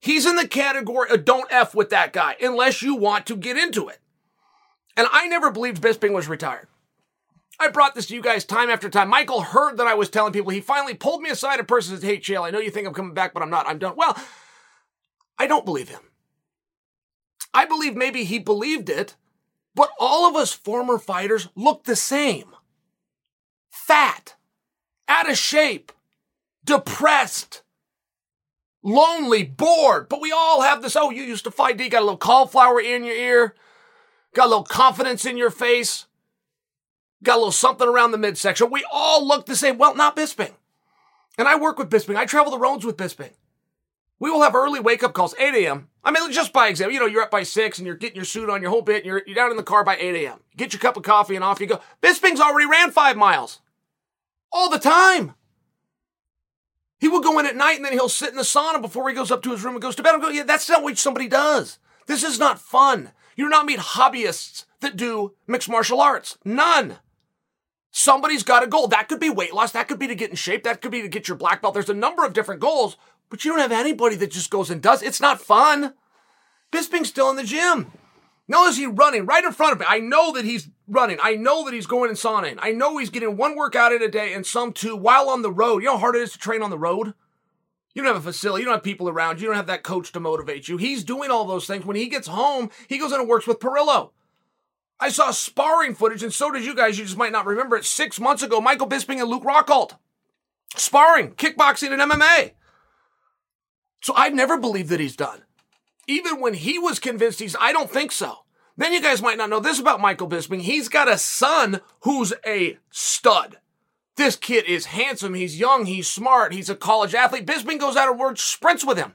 [0.02, 3.56] He's in the category of don't F with that guy unless you want to get
[3.56, 4.00] into it.
[4.96, 6.66] And I never believed Bisping was retired.
[7.60, 9.08] I brought this to you guys time after time.
[9.08, 10.50] Michael heard that I was telling people.
[10.50, 12.94] He finally pulled me aside a person said, Hey, Chael, I know you think I'm
[12.94, 13.68] coming back, but I'm not.
[13.68, 13.94] I'm done.
[13.94, 14.20] Well,
[15.38, 16.00] I don't believe him.
[17.54, 19.14] I believe maybe he believed it,
[19.76, 22.56] but all of us former fighters look the same.
[23.70, 24.34] Fat,
[25.06, 25.92] out of shape,
[26.64, 27.62] depressed,
[28.82, 30.08] lonely, bored.
[30.08, 30.96] But we all have this.
[30.96, 31.80] Oh, you used to fight.
[31.80, 33.54] You got a little cauliflower in your ear,
[34.34, 36.06] got a little confidence in your face,
[37.22, 38.70] got a little something around the midsection.
[38.70, 39.78] We all look the same.
[39.78, 40.52] Well, not Bisping.
[41.38, 42.16] And I work with Bisping.
[42.16, 43.32] I travel the roads with Bisping.
[44.18, 45.88] We will have early wake up calls, 8 a.m.
[46.04, 48.24] I mean, just by example, you know, you're up by 6 and you're getting your
[48.24, 50.38] suit on your whole bit and you're, you're down in the car by 8 a.m.
[50.56, 51.80] Get your cup of coffee and off you go.
[52.00, 53.60] Bisping's already ran five miles.
[54.52, 55.34] All the time.
[57.02, 59.14] He will go in at night and then he'll sit in the sauna before he
[59.16, 60.14] goes up to his room and goes to bed.
[60.14, 61.80] I'm going, yeah, that's not what somebody does.
[62.06, 63.10] This is not fun.
[63.34, 66.38] You do not meet hobbyists that do mixed martial arts.
[66.44, 66.98] None.
[67.90, 68.86] Somebody's got a goal.
[68.86, 69.72] That could be weight loss.
[69.72, 70.62] That could be to get in shape.
[70.62, 71.74] That could be to get your black belt.
[71.74, 72.96] There's a number of different goals,
[73.30, 75.02] but you don't have anybody that just goes and does.
[75.02, 75.94] It's not fun.
[76.70, 77.90] Bisping's still in the gym.
[78.48, 79.86] Now is he running right in front of me?
[79.88, 81.18] I know that he's running.
[81.22, 82.58] I know that he's going and sauning.
[82.60, 85.52] I know he's getting one workout in a day and some two while on the
[85.52, 85.82] road.
[85.82, 87.14] You know how hard it is to train on the road?
[87.94, 88.62] You don't have a facility.
[88.62, 89.40] You don't have people around.
[89.40, 90.76] You don't have that coach to motivate you.
[90.76, 91.84] He's doing all those things.
[91.84, 94.10] When he gets home, he goes in and works with Parillo.
[94.98, 96.98] I saw sparring footage, and so did you guys.
[96.98, 97.84] You just might not remember it.
[97.84, 99.96] Six months ago, Michael Bisping and Luke Rockhold
[100.76, 102.52] sparring, kickboxing, and MMA.
[104.00, 105.42] So I've never believed that he's done.
[106.06, 108.38] Even when he was convinced he's, I don't think so.
[108.76, 110.60] Then you guys might not know this about Michael Bisping.
[110.62, 113.58] He's got a son who's a stud.
[114.16, 115.34] This kid is handsome.
[115.34, 115.86] He's young.
[115.86, 116.52] He's smart.
[116.52, 117.46] He's a college athlete.
[117.46, 119.12] Bisping goes out and works sprints with him.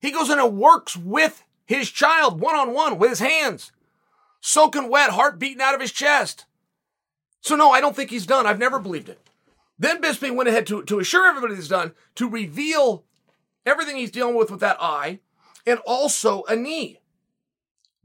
[0.00, 3.72] He goes in and works with his child one on one with his hands,
[4.40, 6.46] soaking wet, heart beating out of his chest.
[7.40, 8.46] So, no, I don't think he's done.
[8.46, 9.20] I've never believed it.
[9.78, 13.04] Then Bisping went ahead to, to assure everybody he's done, to reveal
[13.64, 15.20] everything he's dealing with with that eye
[15.66, 17.00] and also a knee.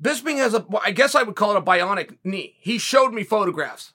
[0.02, 2.56] Bisping has a, I guess I would call it a bionic knee.
[2.60, 3.94] He showed me photographs.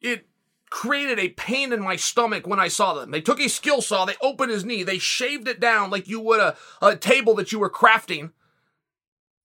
[0.00, 0.26] It
[0.70, 3.10] created a pain in my stomach when I saw them.
[3.10, 6.20] They took a skill saw, they opened his knee, they shaved it down like you
[6.20, 8.32] would a, a table that you were crafting,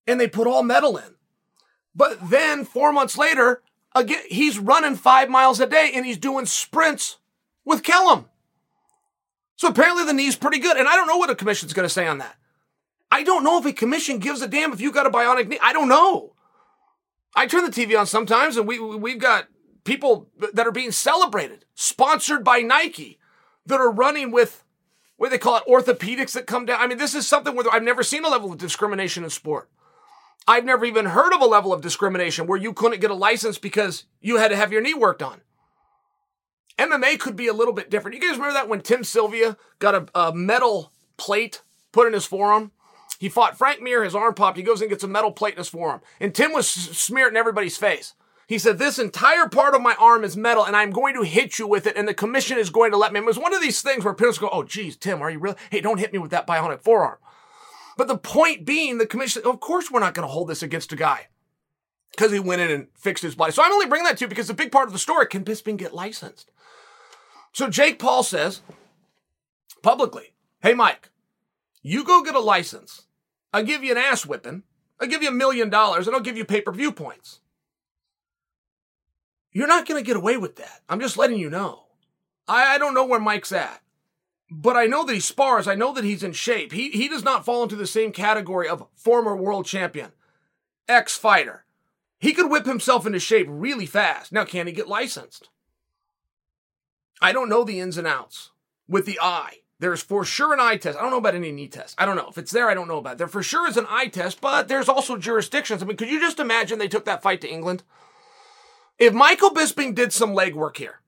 [0.07, 1.15] and they put all metal in.
[1.95, 3.61] But then four months later,
[3.95, 7.17] again, he's running five miles a day and he's doing sprints
[7.63, 8.25] with Callum.
[9.55, 10.77] So apparently the knee's pretty good.
[10.77, 12.36] And I don't know what the commission's going to say on that.
[13.12, 15.60] I don't know if a commission gives a damn if you got a bionic knee.
[15.62, 16.34] I don't know.
[17.36, 19.47] I turn the TV on sometimes and we, we've got
[19.84, 23.20] people that are being celebrated, sponsored by Nike,
[23.66, 24.64] that are running with
[25.18, 26.82] what they call it orthopedics that come down.
[26.82, 29.70] I mean, this is something where I've never seen a level of discrimination in sport.
[30.47, 33.58] I've never even heard of a level of discrimination where you couldn't get a license
[33.58, 35.41] because you had to have your knee worked on.
[36.78, 38.16] MMA could be a little bit different.
[38.16, 42.26] You guys remember that when Tim Sylvia got a, a metal plate put in his
[42.26, 42.72] forearm?
[43.26, 44.55] He fought Frank Mir, his arm popped.
[44.55, 45.99] He goes and gets a metal plate in his forearm.
[46.19, 48.13] And Tim was smeared in everybody's face.
[48.47, 51.57] He said, This entire part of my arm is metal and I'm going to hit
[51.57, 53.19] you with it and the commission is going to let me.
[53.19, 55.55] It was one of these things where parents go, Oh, geez, Tim, are you really?
[55.71, 57.17] Hey, don't hit me with that bionic forearm.
[57.97, 60.93] But the point being, the commission, of course, we're not going to hold this against
[60.93, 61.30] a guy
[62.11, 63.53] because he went in and fixed his body.
[63.53, 65.43] So I'm only bringing that to you because the big part of the story can
[65.43, 66.51] Bisping get licensed?
[67.53, 68.61] So Jake Paul says
[69.82, 71.09] publicly, Hey, Mike,
[71.88, 73.05] you go get a license.
[73.56, 74.64] I'll give you an ass whipping.
[74.99, 77.39] I'll give you a million dollars and I'll give you pay per view points.
[79.53, 80.82] You're not going to get away with that.
[80.89, 81.86] I'm just letting you know.
[82.49, 83.82] I, I don't know where Mike's at,
[84.51, 85.70] but I know that he spars.
[85.70, 86.74] I know that he's in shape.
[86.74, 90.12] He, he does not fall into the same category of former world champion,
[90.89, 91.64] ex fighter.
[92.20, 94.34] He could whip himself into shape really fast.
[94.34, 95.47] Now, can he get licensed?
[97.22, 98.51] I don't know the ins and outs
[98.86, 99.60] with the eye.
[99.80, 100.97] There's for sure an eye test.
[100.97, 101.95] I don't know about any knee test.
[101.97, 102.30] I don't know.
[102.30, 103.17] If it's there, I don't know about it.
[103.17, 105.84] There for sure is an eye test, but there's also jurisdictions.
[105.84, 107.84] I mean, could you just imagine they took that fight to England?
[108.97, 111.01] If Michael Bisping did some legwork here,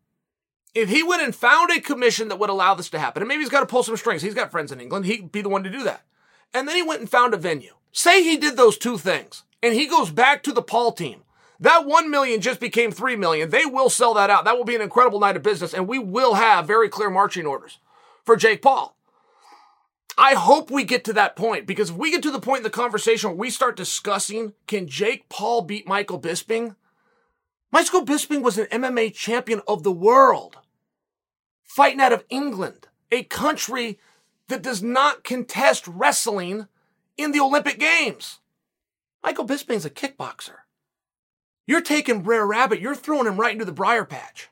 [0.73, 3.41] if he went and found a commission that would allow this to happen, and maybe
[3.41, 5.63] he's got to pull some strings, he's got friends in England, he'd be the one
[5.63, 6.03] to do that.
[6.53, 7.73] And then he went and found a venue.
[7.93, 11.23] Say he did those two things, and he goes back to the Paul team.
[11.59, 13.49] That 1 million just became 3 million.
[13.49, 14.43] They will sell that out.
[14.45, 17.45] That will be an incredible night of business, and we will have very clear marching
[17.45, 17.79] orders
[18.27, 18.95] for Jake Paul.
[20.17, 22.63] I hope we get to that point because if we get to the point in
[22.63, 26.75] the conversation where we start discussing can Jake Paul beat Michael Bisping?
[27.71, 30.57] Michael Bisping was an MMA champion of the world,
[31.63, 33.97] fighting out of England, a country
[34.49, 36.67] that does not contest wrestling
[37.15, 38.39] in the Olympic Games.
[39.23, 40.55] Michael Bisping's a kickboxer.
[41.65, 44.49] You're taking Brer Rabbit, you're throwing him right into the briar patch.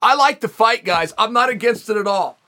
[0.00, 1.12] I like to fight, guys.
[1.18, 2.38] I'm not against it at all.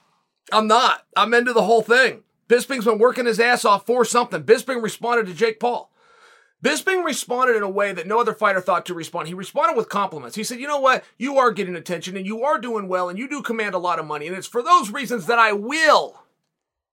[0.52, 1.04] I'm not.
[1.16, 2.22] I'm into the whole thing.
[2.48, 4.42] Bisping's been working his ass off for something.
[4.42, 5.90] Bisping responded to Jake Paul.
[6.62, 9.28] Bisping responded in a way that no other fighter thought to respond.
[9.28, 10.36] He responded with compliments.
[10.36, 11.04] He said, You know what?
[11.16, 13.98] You are getting attention and you are doing well and you do command a lot
[13.98, 14.26] of money.
[14.26, 16.20] And it's for those reasons that I will,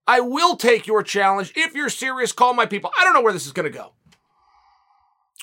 [0.06, 1.52] I will take your challenge.
[1.56, 2.92] If you're serious, call my people.
[2.98, 3.92] I don't know where this is going to go.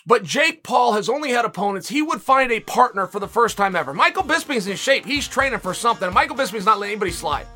[0.06, 1.88] But Jake Paul has only had opponents.
[1.88, 3.94] He would find a partner for the first time ever.
[3.94, 5.06] Michael Bisping's in shape.
[5.06, 6.12] He's training for something.
[6.12, 7.46] Michael Bisping's not letting anybody slide.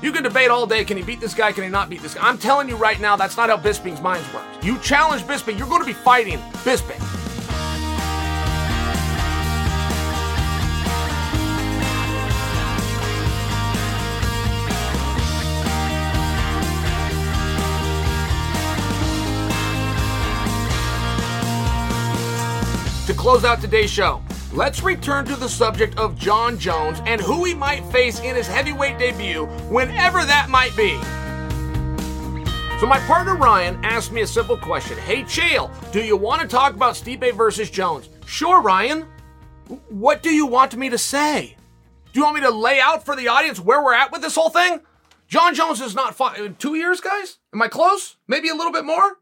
[0.00, 2.14] You can debate all day can he beat this guy, can he not beat this
[2.14, 2.28] guy?
[2.28, 4.64] I'm telling you right now, that's not how Bisping's mind works.
[4.64, 7.21] You challenge Bisping, you're going to be fighting Bisping.
[23.22, 24.20] Close out today's show,
[24.52, 28.48] let's return to the subject of Jon Jones and who he might face in his
[28.48, 31.00] heavyweight debut, whenever that might be.
[32.80, 34.98] So my partner Ryan asked me a simple question.
[34.98, 38.08] Hey Chael, do you want to talk about Stipe versus Jones?
[38.26, 39.06] Sure, Ryan.
[39.88, 41.54] What do you want me to say?
[42.12, 44.34] Do you want me to lay out for the audience where we're at with this
[44.34, 44.80] whole thing?
[45.28, 47.38] Jon Jones is not fought in two years, guys.
[47.54, 48.16] Am I close?
[48.26, 49.18] Maybe a little bit more.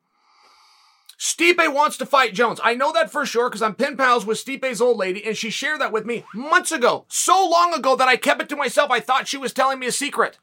[1.20, 2.60] Stipe wants to fight Jones.
[2.64, 5.50] I know that for sure because I'm pen pals with Stipe's old lady, and she
[5.50, 7.04] shared that with me months ago.
[7.08, 8.90] So long ago that I kept it to myself.
[8.90, 10.38] I thought she was telling me a secret.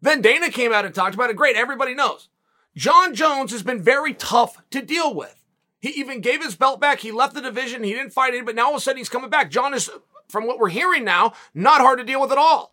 [0.00, 1.36] Then Dana came out and talked about it.
[1.36, 2.30] Great, everybody knows.
[2.74, 5.44] Jon Jones has been very tough to deal with.
[5.78, 7.00] He even gave his belt back.
[7.00, 7.84] He left the division.
[7.84, 9.50] He didn't fight it, but now all of a sudden he's coming back.
[9.50, 9.90] Jon is,
[10.28, 12.72] from what we're hearing now, not hard to deal with at all.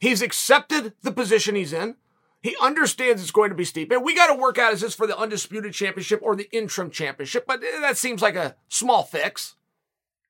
[0.00, 1.94] He's accepted the position he's in.
[2.46, 3.90] He understands it's going to be steep.
[3.90, 6.92] And we got to work out is this for the undisputed championship or the interim
[6.92, 7.44] championship?
[7.44, 9.56] But that seems like a small fix.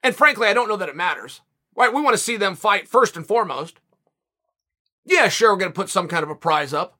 [0.02, 1.42] And frankly, I don't know that it matters.
[1.76, 1.92] Right?
[1.92, 3.80] We want to see them fight first and foremost.
[5.04, 6.98] Yeah, sure, we're going to put some kind of a prize up.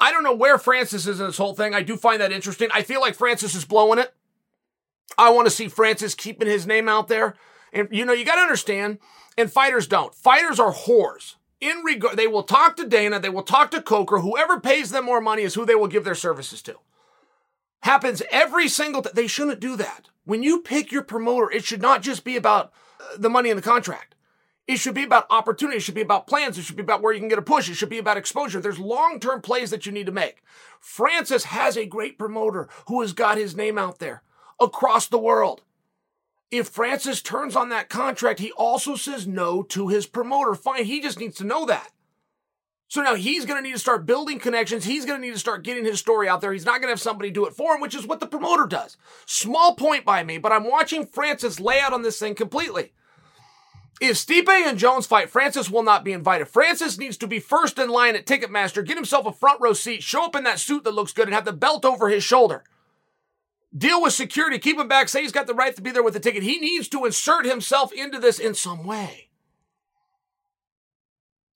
[0.00, 1.72] I don't know where Francis is in this whole thing.
[1.72, 2.70] I do find that interesting.
[2.74, 4.12] I feel like Francis is blowing it.
[5.16, 7.36] I want to see Francis keeping his name out there.
[7.72, 8.98] And you know, you got to understand,
[9.36, 10.12] and fighters don't.
[10.12, 14.18] Fighters are whores in regard, they will talk to Dana, they will talk to Coker.
[14.18, 16.76] Whoever pays them more money is who they will give their services to.
[17.82, 19.12] Happens every single time.
[19.14, 20.08] They shouldn't do that.
[20.24, 23.56] When you pick your promoter, it should not just be about uh, the money in
[23.56, 24.14] the contract.
[24.66, 25.78] It should be about opportunity.
[25.78, 26.58] It should be about plans.
[26.58, 27.70] It should be about where you can get a push.
[27.70, 28.60] It should be about exposure.
[28.60, 30.42] There's long term plays that you need to make.
[30.78, 34.22] Francis has a great promoter who has got his name out there
[34.60, 35.62] across the world.
[36.50, 40.54] If Francis turns on that contract, he also says no to his promoter.
[40.54, 41.92] Fine, he just needs to know that.
[42.90, 44.86] So now he's going to need to start building connections.
[44.86, 46.54] He's going to need to start getting his story out there.
[46.54, 48.64] He's not going to have somebody do it for him, which is what the promoter
[48.64, 48.96] does.
[49.26, 52.94] Small point by me, but I'm watching Francis lay out on this thing completely.
[54.00, 56.48] If Stipe and Jones fight, Francis will not be invited.
[56.48, 60.02] Francis needs to be first in line at Ticketmaster, get himself a front row seat,
[60.02, 62.64] show up in that suit that looks good, and have the belt over his shoulder
[63.76, 66.14] deal with security, keep him back, say he's got the right to be there with
[66.14, 66.42] the ticket.
[66.42, 69.28] He needs to insert himself into this in some way.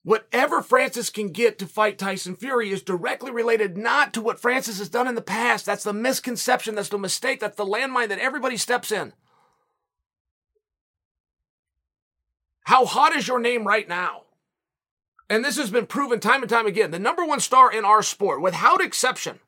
[0.04, 4.78] Whatever Francis can get to fight Tyson Fury is directly related not to what Francis
[4.78, 5.64] has done in the past.
[5.64, 9.12] That's the misconception, that's the mistake, that's the landmine that everybody steps in.
[12.64, 14.22] How hot is your name right now?
[15.30, 16.90] And this has been proven time and time again.
[16.90, 19.38] The number one star in our sport, without exception,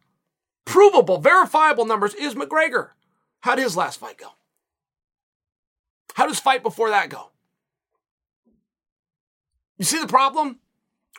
[0.64, 2.90] provable, verifiable numbers is McGregor.
[3.40, 4.28] How'd his last fight go?
[6.14, 7.30] How does fight before that go?
[9.78, 10.60] You see the problem?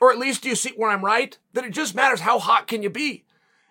[0.01, 1.37] Or at least do you see where I'm right?
[1.53, 3.25] That it just matters how hot can you be.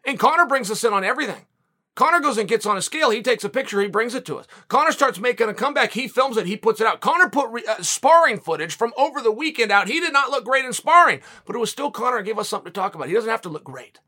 [0.06, 1.46] And Conor brings us in on everything.
[1.94, 3.10] Conor goes and gets on a scale.
[3.10, 3.80] He takes a picture.
[3.80, 4.46] He brings it to us.
[4.68, 5.92] Conor starts making a comeback.
[5.92, 6.46] He films it.
[6.46, 7.00] He puts it out.
[7.00, 9.88] Conor put re- uh, sparring footage from over the weekend out.
[9.88, 12.72] He did not look great in sparring, but it was still Conor gave us something
[12.72, 13.08] to talk about.
[13.08, 14.00] He doesn't have to look great.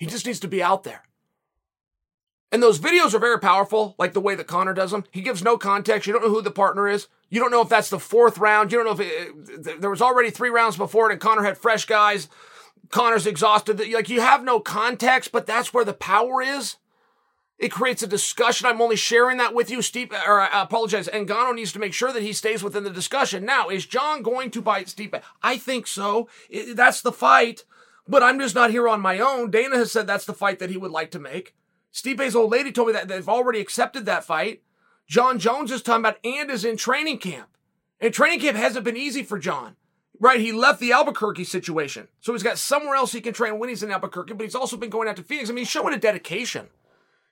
[0.00, 1.02] He just needs to be out there.
[2.50, 5.04] And those videos are very powerful, like the way that Conor does them.
[5.12, 6.06] He gives no context.
[6.06, 7.06] You don't know who the partner is.
[7.28, 8.72] You don't know if that's the fourth round.
[8.72, 11.58] You don't know if it, there was already three rounds before it and Conor had
[11.58, 12.28] fresh guys.
[12.88, 13.78] Conor's exhausted.
[13.92, 16.76] Like you have no context, but that's where the power is.
[17.58, 18.66] It creates a discussion.
[18.66, 21.08] I'm only sharing that with you, Steve, or uh, I apologize.
[21.08, 23.44] Ngannou needs to make sure that he stays within the discussion.
[23.44, 25.20] Now, is Jon going to bite Stipe?
[25.42, 26.26] I think so.
[26.74, 27.64] That's the fight.
[28.10, 29.52] But I'm just not here on my own.
[29.52, 31.54] Dana has said that's the fight that he would like to make.
[31.92, 34.62] Stipe's old lady told me that they've already accepted that fight.
[35.06, 37.48] Jon Jones is talking about and is in training camp.
[38.00, 39.76] And training camp hasn't been easy for Jon.
[40.18, 42.08] Right, he left the Albuquerque situation.
[42.20, 44.76] So he's got somewhere else he can train when he's in Albuquerque, but he's also
[44.76, 45.48] been going out to Phoenix.
[45.48, 46.66] I mean, he's showing a dedication.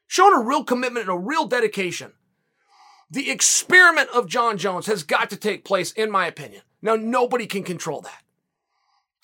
[0.06, 2.12] Showing a real commitment and a real dedication.
[3.10, 6.62] The experiment of Jon Jones has got to take place, in my opinion.
[6.80, 8.22] Now, nobody can control that.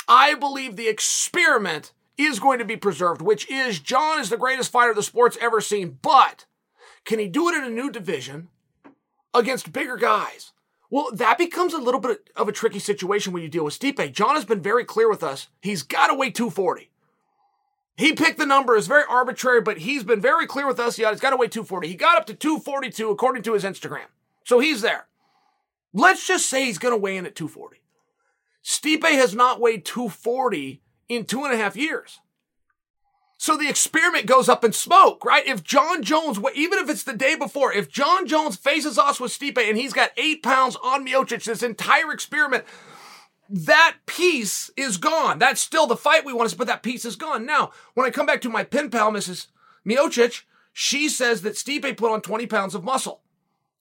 [0.08, 4.70] I believe the experiment is going to be preserved, which is Jon is the greatest
[4.70, 6.46] fighter the sport's ever seen, but
[7.04, 8.48] can he do it in a new division
[9.32, 10.52] against bigger guys?
[10.90, 14.12] Well, that becomes a little bit of a tricky situation when you deal with Stipe.
[14.12, 15.48] Jon has been very clear with us.
[15.60, 16.90] He's got to weigh 240.
[17.96, 18.76] He picked the number.
[18.76, 20.98] It's very arbitrary, but he's been very clear with us.
[20.98, 21.88] Yeah, he's got to weigh 240.
[21.88, 24.06] He got up to 242 according to his Instagram.
[24.44, 25.06] So he's there.
[25.92, 27.80] Let's just say he's going to weigh in at 240.
[28.64, 32.20] Stipe has not weighed 240 in two and a half years.
[33.36, 35.46] So the experiment goes up in smoke, right?
[35.46, 39.38] If Jon Jones, even if it's the day before, if Jon Jones faces us with
[39.38, 42.64] Stipe and he's got eight pounds on Miocic, this entire experiment,
[43.50, 45.38] that piece is gone.
[45.38, 47.44] That's still the fight we want to but that piece is gone.
[47.44, 49.48] Now, when I come back to my pen pal, Mrs.
[49.86, 53.23] Miocic, she says that Stipe put on 20 pounds of muscle.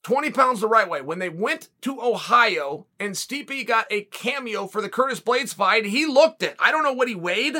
[0.03, 1.01] 20 pounds the right way.
[1.01, 5.85] When they went to Ohio and Stipe got a cameo for the Curtis Blaydes fight,
[5.85, 6.55] he looked it.
[6.59, 7.55] I don't know what he weighed,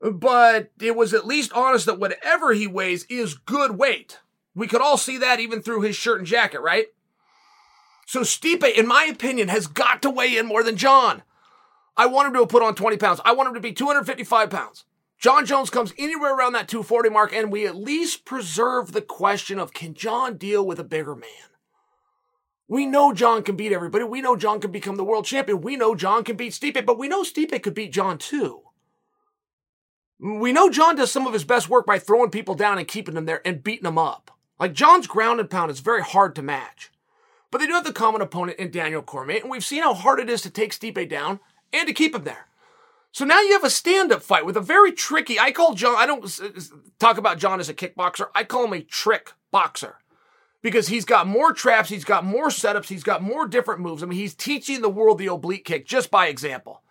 [0.00, 4.20] but it was at least honest that whatever he weighs is good weight.
[4.54, 6.86] We could all see that even through his shirt and jacket, right?
[8.06, 11.22] So Stipe, in my opinion, has got to weigh in more than Jon.
[11.96, 13.20] I want him to put on 20 pounds.
[13.24, 14.84] I want him to be 255 pounds.
[15.18, 19.58] Jon Jones comes anywhere around that 240 mark, and we at least preserve the question
[19.58, 21.30] of can Jon deal with a bigger man?
[22.68, 24.04] We know Jon can beat everybody.
[24.04, 25.60] We know Jon can become the world champion.
[25.60, 28.62] We know Jon can beat Stipe, but we know Stipe could beat Jon too.
[30.20, 33.14] We know Jon does some of his best work by throwing people down and keeping
[33.14, 34.36] them there and beating them up.
[34.60, 36.90] Like Jon's ground and pound is very hard to match.
[37.50, 40.20] But they do have the common opponent in Daniel Cormier, and we've seen how hard
[40.20, 41.40] it is to take Stipe down
[41.72, 42.47] and to keep him there.
[43.12, 45.38] So now you have a stand-up fight with a very tricky.
[45.38, 45.96] I call Jon.
[45.96, 46.30] I don't
[46.98, 48.28] talk about Jon as a kickboxer.
[48.34, 49.96] I call him a trick boxer
[50.62, 54.02] because he's got more traps, he's got more setups, he's got more different moves.
[54.02, 56.82] I mean, he's teaching the world the oblique kick just by example.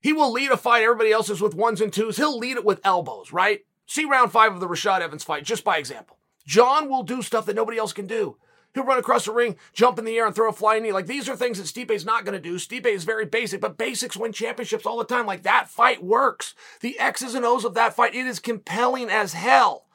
[0.00, 0.82] He will lead a fight.
[0.82, 2.16] Everybody else is with ones and twos.
[2.16, 3.60] He'll lead it with elbows, right?
[3.86, 6.18] See round five of the Rashad Evans fight just by example.
[6.46, 8.36] Jon will do stuff that nobody else can do.
[8.74, 10.92] He'll run across the ring, jump in the air, and throw a flying knee.
[10.92, 12.56] Like these are things that Stipe's not going to do.
[12.56, 15.26] Stipe is very basic, but basics win championships all the time.
[15.26, 16.54] Like that fight works.
[16.80, 19.86] The X's and O's of that fight, it is compelling as hell.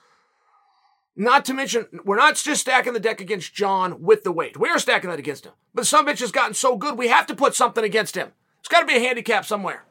[1.15, 4.57] Not to mention, we're not just stacking the deck against Jon with the weight.
[4.57, 5.53] We're stacking that against him.
[5.73, 8.33] But some bitch has gotten so good, we have to put something against him.
[8.59, 9.85] It's got to be a handicap somewhere.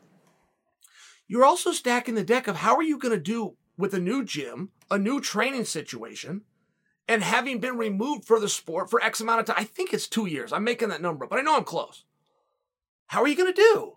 [1.27, 4.25] You're also stacking the deck of how are you going to do with a new
[4.25, 6.43] gym, a new training situation,
[7.09, 10.09] and having been removed for the sport for X amount of time, I think it's
[10.09, 10.53] two years.
[10.53, 12.05] I'm making that number, but I know I'm close.
[13.07, 13.97] How are you going to do?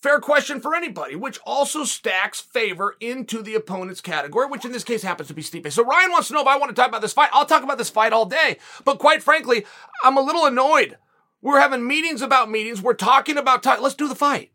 [0.00, 4.84] Fair question for anybody, which also stacks favor into the opponent's category, which in this
[4.84, 5.72] case happens to be Stipe.
[5.72, 7.30] So Ryan wants to know if I want to talk about this fight.
[7.32, 8.58] I'll talk about this fight all day.
[8.84, 9.66] But quite frankly,
[10.04, 10.98] I'm a little annoyed.
[11.42, 12.80] We're having meetings about meetings.
[12.80, 13.82] We're talking about time.
[13.82, 14.52] Let's do the fight.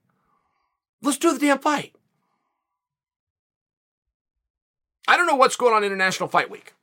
[1.02, 1.94] Let's do the damn fight.
[5.10, 6.74] I don't know what's going on International Fight Week.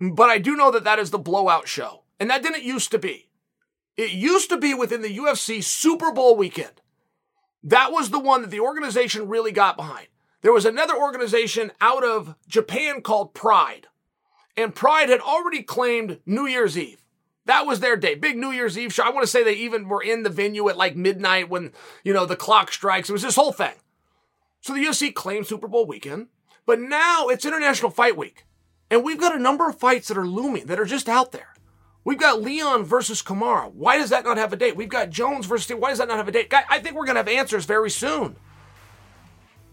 [0.00, 2.02] But I do know that that is the blowout show.
[2.18, 3.28] And that didn't used to be.
[3.96, 6.80] It used to be within the UFC Super Bowl weekend.
[7.62, 10.08] That was the one that the organization really got behind.
[10.42, 13.86] There was another organization out of Japan called Pride.
[14.56, 17.02] And Pride had already claimed New Year's Eve.
[17.46, 18.14] That was their day.
[18.14, 19.04] Big New Year's Eve show.
[19.04, 21.72] I want to say they even were in the venue at like midnight when,
[22.02, 23.08] you know, the clock strikes.
[23.08, 23.74] It was this whole thing.
[24.60, 26.28] So the UFC claimed Super Bowl weekend,
[26.64, 28.44] but now it's International Fight Week.
[28.94, 31.48] And we've got a number of fights that are looming, that are just out there.
[32.04, 33.72] We've got Leon versus Kamaru.
[33.74, 34.76] Why does that not have a date?
[34.76, 35.74] We've got Jones versus.
[35.74, 36.54] Why does that not have a date?
[36.70, 38.36] I think we're going to have answers very soon.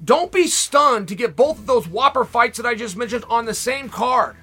[0.03, 3.45] Don't be stunned to get both of those whopper fights that I just mentioned on
[3.45, 4.37] the same card.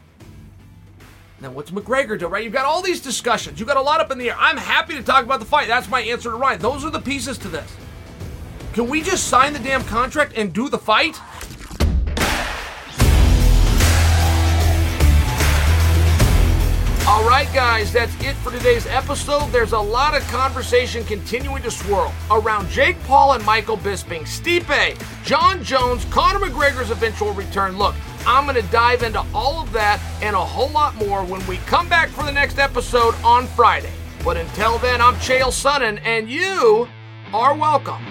[1.41, 2.45] Now, what's McGregor do, right?
[2.45, 3.59] You've got all these discussions.
[3.59, 4.37] You've got a lot up in the air.
[4.39, 5.66] I'm happy to talk about the fight.
[5.66, 6.61] That's my answer to Ryan.
[6.61, 7.76] Those are the pieces to this.
[8.74, 11.18] Can we just sign the damn contract and do the fight?
[17.09, 19.48] All right, guys, that's it for today's episode.
[19.50, 25.24] There's a lot of conversation continuing to swirl around Jake Paul and Michael Bisping, Stipe,
[25.24, 27.78] Jon Jones, Conor McGregor's eventual return.
[27.78, 27.94] Look,
[28.26, 31.56] I'm going to dive into all of that and a whole lot more when we
[31.64, 33.92] come back for the next episode on Friday.
[34.22, 36.88] But until then, I'm Chael Sonnen, and you
[37.32, 38.04] are welcome.